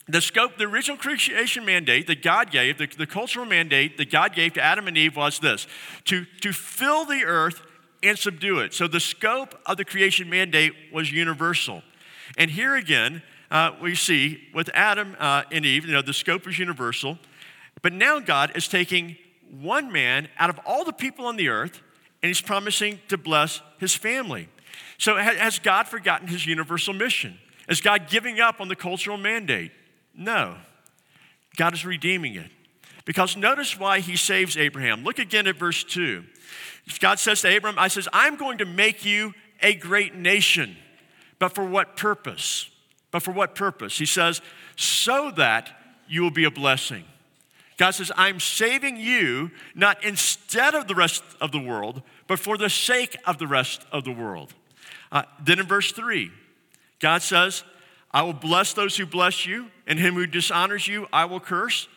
The 0.08 0.20
scope, 0.20 0.58
the 0.58 0.64
original 0.64 0.96
creation 0.98 1.64
mandate 1.64 2.08
that 2.08 2.22
God 2.22 2.50
gave, 2.50 2.78
the, 2.78 2.86
the 2.86 3.06
cultural 3.06 3.46
mandate 3.46 3.96
that 3.96 4.10
God 4.10 4.34
gave 4.34 4.54
to 4.54 4.62
Adam 4.62 4.88
and 4.88 4.98
Eve 4.98 5.16
was 5.16 5.38
this 5.38 5.66
to, 6.06 6.26
to 6.40 6.52
fill 6.52 7.04
the 7.06 7.24
earth 7.24 7.62
and 8.04 8.18
subdue 8.18 8.60
it. 8.60 8.74
So 8.74 8.86
the 8.86 9.00
scope 9.00 9.58
of 9.66 9.76
the 9.76 9.84
creation 9.84 10.28
mandate 10.28 10.72
was 10.92 11.10
universal. 11.12 11.82
And 12.36 12.50
here 12.50 12.74
again, 12.74 13.22
uh, 13.50 13.72
we 13.80 13.94
see 13.94 14.48
with 14.54 14.70
Adam 14.74 15.16
uh, 15.18 15.42
and 15.50 15.64
Eve, 15.64 15.86
you 15.86 15.92
know, 15.92 16.02
the 16.02 16.12
scope 16.12 16.46
is 16.48 16.58
universal. 16.58 17.18
But 17.82 17.92
now 17.92 18.18
God 18.18 18.52
is 18.56 18.68
taking 18.68 19.16
one 19.50 19.92
man 19.92 20.28
out 20.38 20.50
of 20.50 20.58
all 20.66 20.84
the 20.84 20.92
people 20.92 21.26
on 21.26 21.36
the 21.36 21.48
earth 21.48 21.80
and 22.22 22.28
he's 22.28 22.40
promising 22.40 23.00
to 23.08 23.18
bless 23.18 23.60
his 23.78 23.94
family. 23.94 24.48
So 24.98 25.16
has 25.16 25.58
God 25.58 25.86
forgotten 25.86 26.28
his 26.28 26.46
universal 26.46 26.94
mission? 26.94 27.38
Is 27.68 27.80
God 27.80 28.08
giving 28.08 28.40
up 28.40 28.60
on 28.60 28.68
the 28.68 28.76
cultural 28.76 29.16
mandate? 29.16 29.72
No. 30.16 30.56
God 31.56 31.74
is 31.74 31.84
redeeming 31.84 32.34
it. 32.34 32.50
Because 33.04 33.36
notice 33.36 33.78
why 33.78 34.00
he 34.00 34.16
saves 34.16 34.56
Abraham. 34.56 35.04
Look 35.04 35.18
again 35.18 35.46
at 35.46 35.56
verse 35.56 35.84
2. 35.84 36.24
God 37.00 37.18
says 37.18 37.40
to 37.42 37.56
Abram, 37.56 37.78
I 37.78 37.88
says, 37.88 38.08
I'm 38.12 38.36
going 38.36 38.58
to 38.58 38.64
make 38.64 39.04
you 39.04 39.34
a 39.62 39.74
great 39.74 40.14
nation. 40.14 40.76
But 41.38 41.54
for 41.54 41.64
what 41.64 41.96
purpose? 41.96 42.70
But 43.10 43.22
for 43.22 43.32
what 43.32 43.54
purpose? 43.54 43.98
He 43.98 44.06
says, 44.06 44.40
so 44.76 45.30
that 45.36 45.70
you 46.08 46.22
will 46.22 46.30
be 46.30 46.44
a 46.44 46.50
blessing. 46.50 47.04
God 47.76 47.92
says, 47.92 48.12
I'm 48.16 48.38
saving 48.38 48.96
you 48.96 49.50
not 49.74 50.04
instead 50.04 50.74
of 50.74 50.86
the 50.86 50.94
rest 50.94 51.24
of 51.40 51.50
the 51.50 51.58
world, 51.58 52.02
but 52.26 52.38
for 52.38 52.56
the 52.56 52.70
sake 52.70 53.16
of 53.26 53.38
the 53.38 53.46
rest 53.46 53.84
of 53.90 54.04
the 54.04 54.12
world. 54.12 54.54
Uh, 55.10 55.22
then 55.42 55.58
in 55.58 55.66
verse 55.66 55.92
3, 55.92 56.30
God 57.00 57.22
says, 57.22 57.64
I 58.12 58.22
will 58.22 58.32
bless 58.32 58.74
those 58.74 58.96
who 58.96 59.06
bless 59.06 59.44
you, 59.44 59.70
and 59.86 59.98
him 59.98 60.14
who 60.14 60.26
dishonors 60.26 60.86
you, 60.86 61.08
I 61.12 61.24
will 61.24 61.40
curse. 61.40 61.88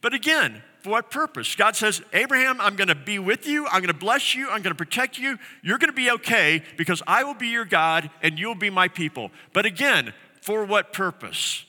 But 0.00 0.14
again, 0.14 0.62
for 0.86 0.90
what 0.92 1.10
purpose? 1.10 1.56
God 1.56 1.74
says, 1.74 2.00
Abraham, 2.12 2.60
I'm 2.60 2.76
going 2.76 2.86
to 2.86 2.94
be 2.94 3.18
with 3.18 3.44
you. 3.44 3.66
I'm 3.66 3.80
going 3.80 3.92
to 3.92 3.92
bless 3.92 4.36
you. 4.36 4.44
I'm 4.44 4.62
going 4.62 4.74
to 4.74 4.76
protect 4.76 5.18
you. 5.18 5.36
You're 5.60 5.78
going 5.78 5.90
to 5.90 5.96
be 5.96 6.12
okay 6.12 6.62
because 6.76 7.02
I 7.08 7.24
will 7.24 7.34
be 7.34 7.48
your 7.48 7.64
God 7.64 8.08
and 8.22 8.38
you'll 8.38 8.54
be 8.54 8.70
my 8.70 8.86
people. 8.86 9.32
But 9.52 9.66
again, 9.66 10.14
for 10.40 10.64
what 10.64 10.92
purpose? 10.92 11.64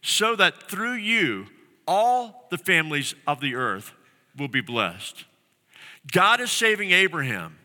So 0.00 0.34
that 0.36 0.70
through 0.70 0.94
you, 0.94 1.48
all 1.86 2.46
the 2.50 2.56
families 2.56 3.14
of 3.26 3.40
the 3.40 3.56
earth 3.56 3.92
will 4.38 4.48
be 4.48 4.62
blessed. 4.62 5.26
God 6.10 6.40
is 6.40 6.50
saving 6.50 6.92
Abraham, 6.92 7.58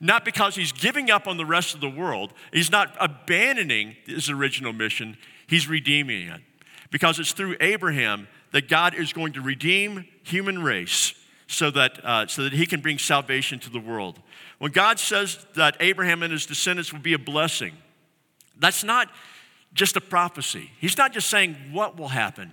not 0.00 0.24
because 0.24 0.56
he's 0.56 0.72
giving 0.72 1.10
up 1.10 1.28
on 1.28 1.36
the 1.36 1.44
rest 1.44 1.74
of 1.74 1.82
the 1.82 1.90
world, 1.90 2.32
he's 2.54 2.70
not 2.70 2.96
abandoning 2.98 3.96
his 4.06 4.30
original 4.30 4.72
mission, 4.72 5.18
he's 5.46 5.68
redeeming 5.68 6.28
it. 6.28 6.40
Because 6.90 7.18
it's 7.18 7.32
through 7.32 7.56
Abraham 7.60 8.28
that 8.54 8.68
God 8.68 8.94
is 8.94 9.12
going 9.12 9.32
to 9.32 9.40
redeem 9.40 10.04
human 10.22 10.62
race 10.62 11.12
so 11.48 11.72
that, 11.72 12.04
uh, 12.04 12.28
so 12.28 12.44
that 12.44 12.52
he 12.52 12.66
can 12.66 12.80
bring 12.80 12.98
salvation 12.98 13.58
to 13.58 13.68
the 13.68 13.80
world. 13.80 14.20
When 14.58 14.70
God 14.70 15.00
says 15.00 15.44
that 15.56 15.76
Abraham 15.80 16.22
and 16.22 16.32
his 16.32 16.46
descendants 16.46 16.92
will 16.92 17.00
be 17.00 17.14
a 17.14 17.18
blessing, 17.18 17.72
that's 18.56 18.84
not 18.84 19.10
just 19.72 19.96
a 19.96 20.00
prophecy. 20.00 20.70
He's 20.78 20.96
not 20.96 21.12
just 21.12 21.28
saying 21.28 21.56
what 21.72 21.98
will 21.98 22.10
happen, 22.10 22.52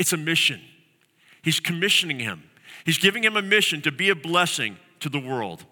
it's 0.00 0.12
a 0.12 0.16
mission. 0.16 0.60
He's 1.42 1.60
commissioning 1.60 2.18
him, 2.18 2.50
he's 2.84 2.98
giving 2.98 3.22
him 3.22 3.36
a 3.36 3.42
mission 3.42 3.82
to 3.82 3.92
be 3.92 4.08
a 4.08 4.16
blessing 4.16 4.78
to 4.98 5.08
the 5.08 5.20
world. 5.20 5.64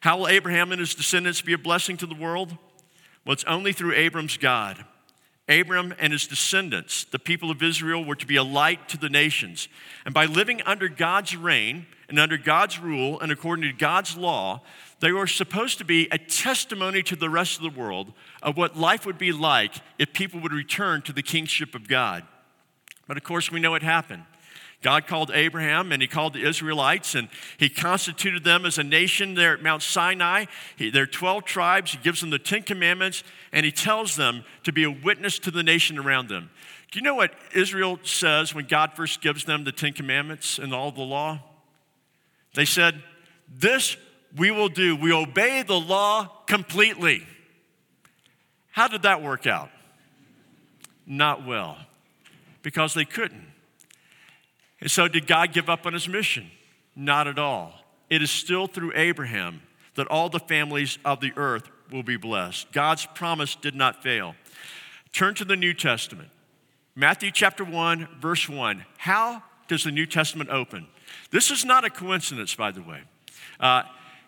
How 0.00 0.18
will 0.18 0.28
Abraham 0.28 0.72
and 0.72 0.78
his 0.78 0.94
descendants 0.94 1.40
be 1.40 1.54
a 1.54 1.58
blessing 1.58 1.96
to 1.96 2.06
the 2.06 2.14
world? 2.14 2.54
Well, 3.24 3.32
it's 3.32 3.44
only 3.44 3.72
through 3.72 3.94
Abram's 3.94 4.36
God. 4.36 4.84
Abram 5.50 5.92
and 5.98 6.12
his 6.12 6.26
descendants, 6.26 7.04
the 7.04 7.18
people 7.18 7.50
of 7.50 7.62
Israel, 7.62 8.04
were 8.04 8.14
to 8.14 8.26
be 8.26 8.36
a 8.36 8.44
light 8.44 8.88
to 8.90 8.96
the 8.96 9.08
nations. 9.08 9.68
And 10.04 10.14
by 10.14 10.26
living 10.26 10.62
under 10.62 10.88
God's 10.88 11.36
reign 11.36 11.86
and 12.08 12.18
under 12.18 12.38
God's 12.38 12.78
rule 12.78 13.18
and 13.20 13.32
according 13.32 13.70
to 13.70 13.76
God's 13.76 14.16
law, 14.16 14.62
they 15.00 15.12
were 15.12 15.26
supposed 15.26 15.78
to 15.78 15.84
be 15.84 16.08
a 16.12 16.18
testimony 16.18 17.02
to 17.04 17.16
the 17.16 17.30
rest 17.30 17.56
of 17.56 17.62
the 17.62 17.80
world 17.80 18.12
of 18.42 18.56
what 18.56 18.76
life 18.76 19.04
would 19.06 19.18
be 19.18 19.32
like 19.32 19.74
if 19.98 20.12
people 20.12 20.40
would 20.40 20.52
return 20.52 21.02
to 21.02 21.12
the 21.12 21.22
kingship 21.22 21.74
of 21.74 21.88
God. 21.88 22.24
But 23.08 23.16
of 23.16 23.24
course, 23.24 23.50
we 23.50 23.58
know 23.58 23.72
what 23.72 23.82
happened. 23.82 24.24
God 24.82 25.06
called 25.06 25.30
Abraham 25.34 25.92
and 25.92 26.00
he 26.00 26.08
called 26.08 26.32
the 26.32 26.46
Israelites 26.46 27.14
and 27.14 27.28
he 27.58 27.68
constituted 27.68 28.44
them 28.44 28.64
as 28.64 28.78
a 28.78 28.84
nation 28.84 29.34
there 29.34 29.52
at 29.52 29.62
Mount 29.62 29.82
Sinai. 29.82 30.46
He, 30.76 30.90
there 30.90 31.02
are 31.02 31.06
12 31.06 31.44
tribes. 31.44 31.92
He 31.92 31.98
gives 31.98 32.20
them 32.20 32.30
the 32.30 32.38
Ten 32.38 32.62
Commandments 32.62 33.22
and 33.52 33.66
he 33.66 33.72
tells 33.72 34.16
them 34.16 34.44
to 34.64 34.72
be 34.72 34.84
a 34.84 34.90
witness 34.90 35.38
to 35.40 35.50
the 35.50 35.62
nation 35.62 35.98
around 35.98 36.28
them. 36.28 36.50
Do 36.90 36.98
you 36.98 37.04
know 37.04 37.14
what 37.14 37.32
Israel 37.54 37.98
says 38.02 38.54
when 38.54 38.66
God 38.66 38.92
first 38.94 39.20
gives 39.20 39.44
them 39.44 39.64
the 39.64 39.72
Ten 39.72 39.92
Commandments 39.92 40.58
and 40.58 40.74
all 40.74 40.90
the 40.90 41.02
law? 41.02 41.40
They 42.54 42.64
said, 42.64 43.02
This 43.48 43.96
we 44.36 44.50
will 44.50 44.68
do. 44.68 44.96
We 44.96 45.12
obey 45.12 45.62
the 45.62 45.78
law 45.78 46.42
completely. 46.46 47.26
How 48.70 48.88
did 48.88 49.02
that 49.02 49.22
work 49.22 49.46
out? 49.46 49.70
Not 51.06 51.46
well, 51.46 51.76
because 52.62 52.94
they 52.94 53.04
couldn't. 53.04 53.49
And 54.80 54.90
so, 54.90 55.08
did 55.08 55.26
God 55.26 55.52
give 55.52 55.68
up 55.68 55.86
on 55.86 55.92
his 55.92 56.08
mission? 56.08 56.50
Not 56.96 57.26
at 57.26 57.38
all. 57.38 57.74
It 58.08 58.22
is 58.22 58.30
still 58.30 58.66
through 58.66 58.92
Abraham 58.94 59.62
that 59.94 60.06
all 60.08 60.28
the 60.28 60.40
families 60.40 60.98
of 61.04 61.20
the 61.20 61.32
earth 61.36 61.68
will 61.90 62.02
be 62.02 62.16
blessed. 62.16 62.72
God's 62.72 63.06
promise 63.06 63.54
did 63.54 63.74
not 63.74 64.02
fail. 64.02 64.34
Turn 65.12 65.34
to 65.34 65.44
the 65.44 65.56
New 65.56 65.74
Testament. 65.74 66.28
Matthew 66.94 67.30
chapter 67.30 67.64
1, 67.64 68.08
verse 68.20 68.48
1. 68.48 68.84
How 68.98 69.42
does 69.68 69.84
the 69.84 69.90
New 69.90 70.06
Testament 70.06 70.50
open? 70.50 70.86
This 71.30 71.50
is 71.50 71.64
not 71.64 71.84
a 71.84 71.90
coincidence, 71.90 72.54
by 72.54 72.70
the 72.70 72.82
way. 72.82 73.00
Uh, 73.58 73.82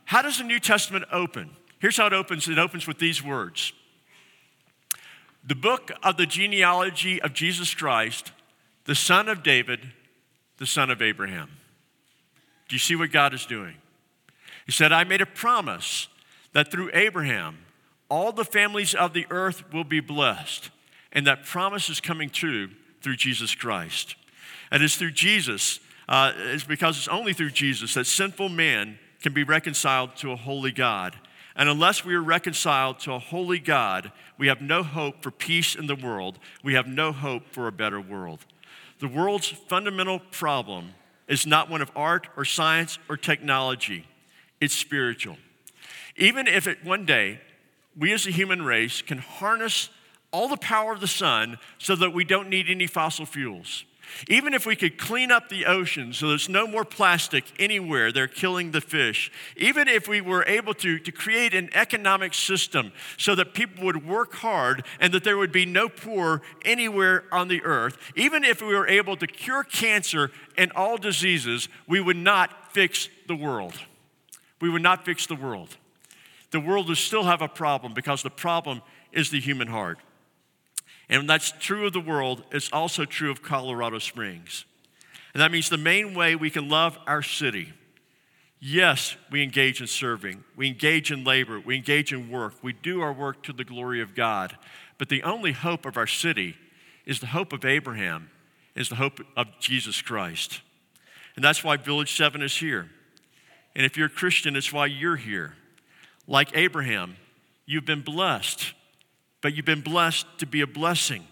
how 0.04 0.22
does 0.22 0.38
the 0.38 0.44
New 0.44 0.60
Testament 0.60 1.04
open? 1.12 1.50
Here's 1.78 1.96
how 1.96 2.06
it 2.06 2.12
opens 2.12 2.48
it 2.48 2.58
opens 2.58 2.86
with 2.86 2.98
these 2.98 3.22
words 3.22 3.72
The 5.44 5.54
book 5.54 5.90
of 6.02 6.16
the 6.16 6.26
genealogy 6.26 7.20
of 7.22 7.32
Jesus 7.32 7.74
Christ, 7.74 8.32
the 8.84 8.94
son 8.94 9.28
of 9.28 9.42
David, 9.42 9.92
the 10.62 10.66
son 10.68 10.90
of 10.90 11.02
Abraham. 11.02 11.50
Do 12.68 12.76
you 12.76 12.78
see 12.78 12.94
what 12.94 13.10
God 13.10 13.34
is 13.34 13.46
doing? 13.46 13.74
He 14.64 14.70
said, 14.70 14.92
I 14.92 15.02
made 15.02 15.20
a 15.20 15.26
promise 15.26 16.06
that 16.52 16.70
through 16.70 16.90
Abraham, 16.94 17.58
all 18.08 18.30
the 18.30 18.44
families 18.44 18.94
of 18.94 19.12
the 19.12 19.26
earth 19.28 19.64
will 19.72 19.82
be 19.82 19.98
blessed. 19.98 20.70
And 21.10 21.26
that 21.26 21.44
promise 21.44 21.90
is 21.90 22.00
coming 22.00 22.30
true 22.30 22.68
through 23.02 23.16
Jesus 23.16 23.56
Christ. 23.56 24.14
And 24.70 24.84
it's 24.84 24.94
through 24.94 25.10
Jesus, 25.10 25.80
uh, 26.08 26.30
it's 26.36 26.62
because 26.62 26.96
it's 26.96 27.08
only 27.08 27.32
through 27.32 27.50
Jesus 27.50 27.94
that 27.94 28.06
sinful 28.06 28.48
man 28.48 29.00
can 29.20 29.32
be 29.32 29.42
reconciled 29.42 30.14
to 30.18 30.30
a 30.30 30.36
holy 30.36 30.70
God. 30.70 31.16
And 31.56 31.68
unless 31.68 32.04
we 32.04 32.14
are 32.14 32.22
reconciled 32.22 33.00
to 33.00 33.14
a 33.14 33.18
holy 33.18 33.58
God, 33.58 34.12
we 34.38 34.46
have 34.46 34.60
no 34.62 34.84
hope 34.84 35.24
for 35.24 35.32
peace 35.32 35.74
in 35.74 35.88
the 35.88 35.96
world. 35.96 36.38
We 36.62 36.74
have 36.74 36.86
no 36.86 37.10
hope 37.10 37.48
for 37.48 37.66
a 37.66 37.72
better 37.72 38.00
world. 38.00 38.46
The 39.02 39.08
world's 39.08 39.48
fundamental 39.48 40.20
problem 40.20 40.94
is 41.26 41.44
not 41.44 41.68
one 41.68 41.82
of 41.82 41.90
art 41.96 42.28
or 42.36 42.44
science 42.44 43.00
or 43.08 43.16
technology, 43.16 44.06
it's 44.60 44.78
spiritual. 44.78 45.38
Even 46.14 46.46
if 46.46 46.68
it 46.68 46.84
one 46.84 47.04
day 47.04 47.40
we 47.98 48.12
as 48.12 48.28
a 48.28 48.30
human 48.30 48.62
race 48.62 49.02
can 49.02 49.18
harness 49.18 49.90
all 50.30 50.46
the 50.46 50.56
power 50.56 50.92
of 50.92 51.00
the 51.00 51.08
sun 51.08 51.58
so 51.78 51.96
that 51.96 52.10
we 52.10 52.22
don't 52.22 52.48
need 52.48 52.68
any 52.68 52.86
fossil 52.86 53.26
fuels, 53.26 53.84
even 54.28 54.54
if 54.54 54.66
we 54.66 54.76
could 54.76 54.98
clean 54.98 55.30
up 55.30 55.48
the 55.48 55.66
ocean 55.66 56.12
so 56.12 56.28
there's 56.28 56.48
no 56.48 56.66
more 56.66 56.84
plastic 56.84 57.44
anywhere, 57.58 58.12
they're 58.12 58.26
killing 58.26 58.70
the 58.70 58.80
fish. 58.80 59.30
Even 59.56 59.88
if 59.88 60.08
we 60.08 60.20
were 60.20 60.44
able 60.44 60.74
to, 60.74 60.98
to 60.98 61.12
create 61.12 61.54
an 61.54 61.70
economic 61.74 62.34
system 62.34 62.92
so 63.16 63.34
that 63.34 63.54
people 63.54 63.84
would 63.84 64.06
work 64.06 64.34
hard 64.34 64.84
and 65.00 65.12
that 65.12 65.24
there 65.24 65.36
would 65.36 65.52
be 65.52 65.66
no 65.66 65.88
poor 65.88 66.42
anywhere 66.64 67.24
on 67.32 67.48
the 67.48 67.62
earth, 67.64 67.96
even 68.16 68.44
if 68.44 68.60
we 68.60 68.74
were 68.74 68.88
able 68.88 69.16
to 69.16 69.26
cure 69.26 69.64
cancer 69.64 70.30
and 70.56 70.72
all 70.72 70.96
diseases, 70.96 71.68
we 71.88 72.00
would 72.00 72.16
not 72.16 72.72
fix 72.72 73.08
the 73.26 73.36
world. 73.36 73.74
We 74.60 74.70
would 74.70 74.82
not 74.82 75.04
fix 75.04 75.26
the 75.26 75.34
world. 75.34 75.76
The 76.52 76.60
world 76.60 76.88
would 76.88 76.98
still 76.98 77.24
have 77.24 77.42
a 77.42 77.48
problem 77.48 77.94
because 77.94 78.22
the 78.22 78.30
problem 78.30 78.82
is 79.10 79.30
the 79.30 79.40
human 79.40 79.68
heart. 79.68 79.98
And 81.12 81.28
that's 81.28 81.52
true 81.52 81.86
of 81.86 81.92
the 81.92 82.00
world, 82.00 82.42
it's 82.50 82.72
also 82.72 83.04
true 83.04 83.30
of 83.30 83.42
Colorado 83.42 83.98
Springs. 83.98 84.64
And 85.34 85.42
that 85.42 85.52
means 85.52 85.68
the 85.68 85.76
main 85.76 86.14
way 86.14 86.34
we 86.36 86.48
can 86.48 86.70
love 86.70 86.98
our 87.06 87.22
city. 87.22 87.74
Yes, 88.60 89.16
we 89.30 89.42
engage 89.42 89.82
in 89.82 89.88
serving, 89.88 90.42
we 90.56 90.68
engage 90.68 91.12
in 91.12 91.22
labor, 91.22 91.60
we 91.60 91.76
engage 91.76 92.14
in 92.14 92.30
work, 92.30 92.54
we 92.62 92.72
do 92.72 93.02
our 93.02 93.12
work 93.12 93.42
to 93.42 93.52
the 93.52 93.62
glory 93.62 94.00
of 94.00 94.14
God. 94.14 94.56
But 94.96 95.10
the 95.10 95.22
only 95.22 95.52
hope 95.52 95.84
of 95.84 95.98
our 95.98 96.06
city 96.06 96.56
is 97.04 97.20
the 97.20 97.26
hope 97.26 97.52
of 97.52 97.66
Abraham, 97.66 98.30
is 98.74 98.88
the 98.88 98.94
hope 98.94 99.20
of 99.36 99.48
Jesus 99.60 100.00
Christ. 100.00 100.62
And 101.36 101.44
that's 101.44 101.62
why 101.62 101.76
Village 101.76 102.16
7 102.16 102.40
is 102.40 102.56
here. 102.56 102.88
And 103.76 103.84
if 103.84 103.98
you're 103.98 104.06
a 104.06 104.10
Christian, 104.10 104.56
it's 104.56 104.72
why 104.72 104.86
you're 104.86 105.16
here. 105.16 105.56
Like 106.26 106.56
Abraham, 106.56 107.16
you've 107.66 107.84
been 107.84 108.00
blessed 108.00 108.72
but 109.42 109.54
you've 109.54 109.66
been 109.66 109.82
blessed 109.82 110.26
to 110.38 110.46
be 110.46 110.62
a 110.62 110.66
blessing. 110.66 111.24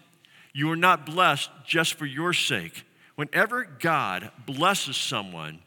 You 0.53 0.69
are 0.69 0.75
not 0.75 1.05
blessed 1.05 1.49
just 1.65 1.95
for 1.95 2.05
your 2.05 2.33
sake. 2.33 2.83
Whenever 3.15 3.63
God 3.63 4.31
blesses 4.45 4.97
someone, 4.97 5.59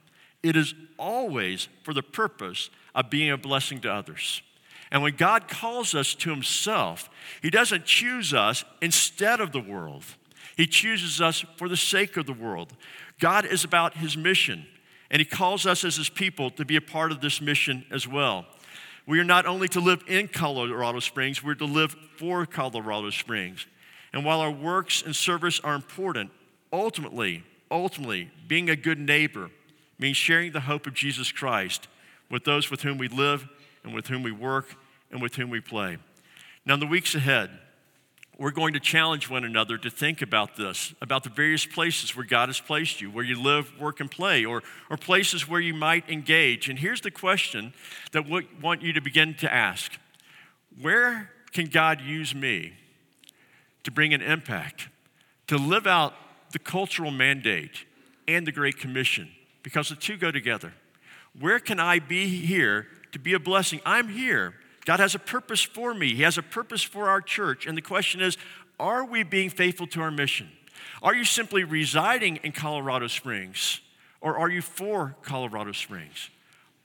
it 0.43 0.57
is 0.57 0.75
always 0.99 1.69
for 1.83 1.95
the 1.95 2.03
purpose 2.03 2.71
of 2.95 3.11
being 3.11 3.31
a 3.31 3.39
blessing 3.39 3.81
to 3.81 3.93
others. 3.93 4.43
And 4.91 5.03
when 5.03 5.17
God 5.17 5.49
calls 5.49 5.95
us 5.95 6.15
to 6.17 6.31
Himself, 6.31 7.09
He 7.43 7.51
doesn't 7.51 7.87
choose 7.87 8.35
us 8.35 8.65
instead 8.81 9.41
of 9.41 9.53
the 9.53 9.61
world, 9.61 10.05
He 10.57 10.67
chooses 10.67 11.21
us 11.21 11.45
for 11.57 11.69
the 11.69 11.77
sake 11.77 12.17
of 12.17 12.27
the 12.27 12.33
world. 12.33 12.75
God 13.19 13.47
is 13.47 13.65
about 13.65 13.97
His 13.97 14.17
mission, 14.17 14.67
and 15.11 15.21
He 15.21 15.25
calls 15.25 15.67
us 15.67 15.83
as 15.83 15.97
His 15.97 16.11
people 16.11 16.51
to 16.51 16.65
be 16.65 16.77
a 16.77 16.83
part 16.83 17.11
of 17.11 17.21
this 17.21 17.41
mission 17.41 17.87
as 17.91 18.07
well. 18.07 18.47
We 19.07 19.21
are 19.21 19.25
not 19.25 19.45
only 19.45 19.69
to 19.69 19.81
live 19.81 20.03
in 20.07 20.29
Colorado 20.29 20.99
Springs, 21.01 21.43
we're 21.43 21.55
to 21.57 21.67
live 21.67 21.95
for 22.17 22.47
Colorado 22.47 23.11
Springs. 23.11 23.67
And 24.13 24.25
while 24.25 24.41
our 24.41 24.51
works 24.51 25.03
and 25.03 25.15
service 25.15 25.61
are 25.61 25.75
important, 25.75 26.31
ultimately, 26.73 27.43
ultimately, 27.71 28.31
being 28.49 28.71
a 28.71 28.77
good 28.77 28.99
neighbor 28.99 29.51
means 29.99 30.17
sharing 30.17 30.53
the 30.53 30.61
hope 30.61 30.87
of 30.87 30.95
Jesus 30.95 31.33
Christ 31.33 31.89
with 32.31 32.45
those 32.45 32.71
with 32.71 32.83
whom 32.83 32.97
we 32.97 33.09
live 33.09 33.47
and 33.83 33.95
with 33.95 34.07
whom 34.07 34.23
we 34.23 34.33
work 34.33 34.75
and 35.11 35.21
with 35.21 35.35
whom 35.37 35.51
we 35.51 35.61
play. 35.61 35.99
Now, 36.65 36.75
in 36.75 36.81
the 36.81 36.87
weeks 36.87 37.15
ahead, 37.15 37.51
we're 38.39 38.51
going 38.51 38.75
to 38.75 38.81
challenge 38.81 39.31
one 39.31 39.45
another 39.45 39.79
to 39.79 39.91
think 39.91 40.21
about 40.21 40.57
this, 40.57 40.93
about 41.01 41.23
the 41.23 41.31
various 41.31 41.67
places 41.67 42.17
where 42.17 42.27
God 42.27 42.49
has 42.49 42.61
placed 42.61 43.01
you, 43.01 43.11
where 43.11 43.25
you 43.25 43.41
live, 43.41 43.79
work, 43.79 44.01
and 44.01 44.11
play, 44.11 44.45
or, 44.45 44.63
or 44.91 44.97
places 44.97 45.49
where 45.49 45.61
you 45.61 45.75
might 45.75 46.09
engage. 46.09 46.69
And 46.69 46.79
here's 46.79 47.01
the 47.01 47.11
question 47.11 47.73
that 48.13 48.29
we 48.29 48.49
want 48.61 48.83
you 48.83 48.93
to 48.93 49.01
begin 49.01 49.35
to 49.35 49.53
ask 49.53 49.93
Where 50.81 51.31
can 51.53 51.67
God 51.67 52.01
use 52.01 52.35
me 52.35 52.73
to 53.85 53.91
bring 53.91 54.13
an 54.13 54.23
impact, 54.23 54.89
to 55.47 55.57
live 55.57 55.87
out 55.87 56.15
the 56.51 56.59
cultural 56.59 57.13
mandate 57.13 57.85
and 58.27 58.47
the 58.47 58.53
Great 58.53 58.79
Commission? 58.79 59.29
Because 59.63 59.89
the 59.89 59.97
two 59.97 60.17
go 60.17 60.31
together. 60.33 60.73
Where 61.39 61.59
can 61.59 61.79
I 61.79 62.01
be 62.01 62.29
here 62.29 62.87
to 63.13 63.19
be 63.19 63.35
a 63.35 63.39
blessing? 63.39 63.81
I'm 63.87 64.09
here 64.09 64.55
God 64.85 65.01
has 65.01 65.15
a 65.15 65.19
purpose 65.19 65.63
for 65.63 65.95
me, 65.95 66.15
He 66.15 66.23
has 66.23 66.39
a 66.39 66.43
purpose 66.43 66.83
for 66.83 67.09
our 67.09 67.21
church. 67.21 67.67
And 67.67 67.77
the 67.77 67.83
question 67.83 68.21
is 68.21 68.37
are 68.79 69.05
we 69.05 69.23
being 69.23 69.51
faithful 69.51 69.87
to 69.89 70.01
our 70.01 70.11
mission? 70.11 70.51
Are 71.03 71.15
you 71.15 71.25
simply 71.25 71.65
residing 71.65 72.37
in 72.37 72.53
Colorado 72.53 73.07
Springs 73.07 73.81
or 74.21 74.39
are 74.39 74.49
you 74.49 74.63
for 74.63 75.17
Colorado 75.23 75.73
Springs? 75.73 76.31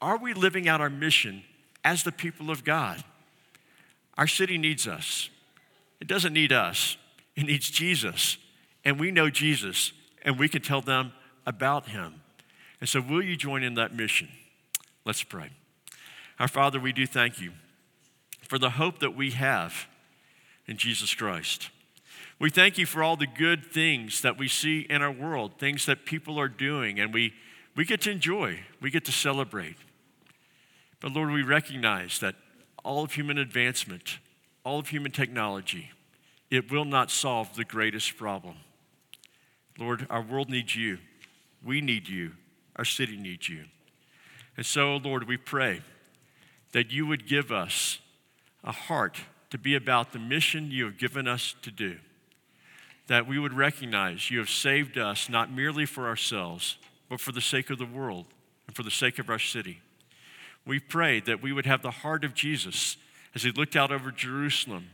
Are 0.01 0.17
we 0.17 0.33
living 0.33 0.67
out 0.67 0.81
our 0.81 0.89
mission 0.89 1.43
as 1.83 2.03
the 2.03 2.11
people 2.11 2.51
of 2.51 2.63
God? 2.63 3.03
Our 4.17 4.27
city 4.27 4.57
needs 4.57 4.87
us. 4.87 5.29
It 5.99 6.07
doesn't 6.07 6.33
need 6.33 6.51
us, 6.51 6.97
it 7.35 7.45
needs 7.45 7.69
Jesus. 7.69 8.37
And 8.85 8.99
we 8.99 9.11
know 9.11 9.29
Jesus, 9.29 9.91
and 10.23 10.39
we 10.39 10.47
can 10.47 10.61
tell 10.61 10.81
them 10.81 11.11
about 11.45 11.89
him. 11.89 12.21
And 12.79 12.87
so, 12.87 13.01
will 13.01 13.21
you 13.21 13.35
join 13.35 13.61
in 13.61 13.73
that 13.75 13.93
mission? 13.93 14.29
Let's 15.05 15.21
pray. 15.21 15.49
Our 16.39 16.47
Father, 16.47 16.79
we 16.79 16.93
do 16.93 17.05
thank 17.05 17.41
you 17.41 17.51
for 18.49 18.57
the 18.57 18.71
hope 18.71 18.97
that 18.97 19.15
we 19.15 19.29
have 19.29 19.87
in 20.65 20.75
Jesus 20.75 21.13
Christ. 21.13 21.69
We 22.39 22.49
thank 22.49 22.79
you 22.79 22.87
for 22.87 23.03
all 23.03 23.15
the 23.15 23.27
good 23.27 23.63
things 23.63 24.21
that 24.21 24.39
we 24.39 24.47
see 24.47 24.87
in 24.89 25.03
our 25.03 25.11
world, 25.11 25.59
things 25.59 25.85
that 25.85 26.03
people 26.03 26.39
are 26.39 26.47
doing, 26.47 26.99
and 26.99 27.13
we, 27.13 27.33
we 27.75 27.85
get 27.85 28.01
to 28.01 28.11
enjoy, 28.11 28.61
we 28.81 28.89
get 28.89 29.05
to 29.05 29.11
celebrate. 29.11 29.75
But 30.99 31.11
Lord, 31.11 31.29
we 31.29 31.43
recognize 31.43 32.17
that 32.19 32.35
all 32.83 33.03
of 33.03 33.13
human 33.13 33.37
advancement, 33.37 34.17
all 34.63 34.79
of 34.79 34.87
human 34.87 35.11
technology, 35.11 35.91
it 36.49 36.71
will 36.71 36.85
not 36.85 37.11
solve 37.11 37.55
the 37.55 37.65
greatest 37.65 38.17
problem. 38.17 38.55
Lord, 39.77 40.07
our 40.09 40.23
world 40.23 40.49
needs 40.49 40.75
you. 40.75 40.97
We 41.63 41.81
need 41.81 42.09
you. 42.09 42.31
Our 42.77 42.85
city 42.85 43.15
needs 43.15 43.47
you. 43.47 43.65
And 44.57 44.65
so, 44.65 44.97
Lord, 44.97 45.27
we 45.27 45.37
pray 45.37 45.81
that 46.71 46.91
you 46.91 47.05
would 47.05 47.27
give 47.27 47.51
us 47.51 47.99
a 48.63 48.71
heart 48.71 49.17
to 49.49 49.57
be 49.57 49.75
about 49.75 50.11
the 50.11 50.19
mission 50.19 50.71
you 50.71 50.85
have 50.85 50.97
given 50.97 51.27
us 51.27 51.55
to 51.61 51.71
do. 51.71 51.97
That 53.07 53.27
we 53.27 53.39
would 53.39 53.53
recognize 53.53 54.29
you 54.29 54.39
have 54.39 54.49
saved 54.49 54.97
us 54.97 55.29
not 55.29 55.51
merely 55.51 55.85
for 55.85 56.07
ourselves, 56.07 56.77
but 57.09 57.19
for 57.19 57.31
the 57.31 57.41
sake 57.41 57.69
of 57.69 57.79
the 57.79 57.85
world 57.85 58.25
and 58.67 58.75
for 58.75 58.83
the 58.83 58.91
sake 58.91 59.17
of 59.17 59.29
our 59.29 59.39
city. 59.39 59.81
We 60.65 60.79
pray 60.79 61.19
that 61.21 61.41
we 61.41 61.51
would 61.51 61.65
have 61.65 61.81
the 61.81 61.89
heart 61.89 62.23
of 62.23 62.35
Jesus 62.35 62.97
as 63.33 63.43
he 63.43 63.51
looked 63.51 63.75
out 63.75 63.91
over 63.91 64.11
Jerusalem 64.11 64.89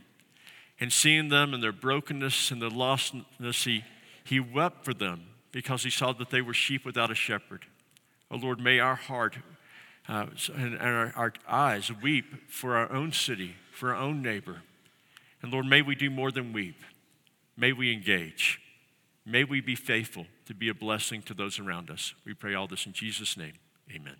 and 0.80 0.92
seeing 0.92 1.28
them 1.28 1.54
and 1.54 1.62
their 1.62 1.72
brokenness 1.72 2.50
and 2.50 2.60
their 2.60 2.70
lostness, 2.70 3.64
he, 3.64 3.84
he 4.24 4.40
wept 4.40 4.84
for 4.84 4.94
them 4.94 5.24
because 5.52 5.82
he 5.82 5.90
saw 5.90 6.12
that 6.12 6.30
they 6.30 6.42
were 6.42 6.54
sheep 6.54 6.84
without 6.84 7.10
a 7.10 7.14
shepherd. 7.14 7.64
Oh 8.30 8.36
Lord, 8.36 8.60
may 8.60 8.78
our 8.78 8.94
heart 8.94 9.36
uh, 10.08 10.26
and, 10.54 10.78
our, 10.78 11.12
our 11.16 11.32
eyes 11.48 11.90
weep 12.02 12.50
for 12.50 12.76
our 12.76 12.90
own 12.92 13.12
city, 13.12 13.56
for 13.72 13.94
our 13.94 14.00
own 14.00 14.22
neighbor. 14.22 14.62
And 15.42 15.52
Lord, 15.52 15.66
may 15.66 15.82
we 15.82 15.94
do 15.94 16.10
more 16.10 16.30
than 16.30 16.52
weep. 16.52 16.82
May 17.56 17.72
we 17.72 17.92
engage. 17.92 18.60
May 19.24 19.44
we 19.44 19.60
be 19.60 19.74
faithful 19.74 20.26
to 20.46 20.54
be 20.54 20.68
a 20.68 20.74
blessing 20.74 21.22
to 21.22 21.34
those 21.34 21.58
around 21.58 21.90
us. 21.90 22.14
We 22.24 22.34
pray 22.34 22.54
all 22.54 22.68
this 22.68 22.86
in 22.86 22.92
Jesus' 22.92 23.36
name. 23.36 23.54
Amen. 23.92 24.16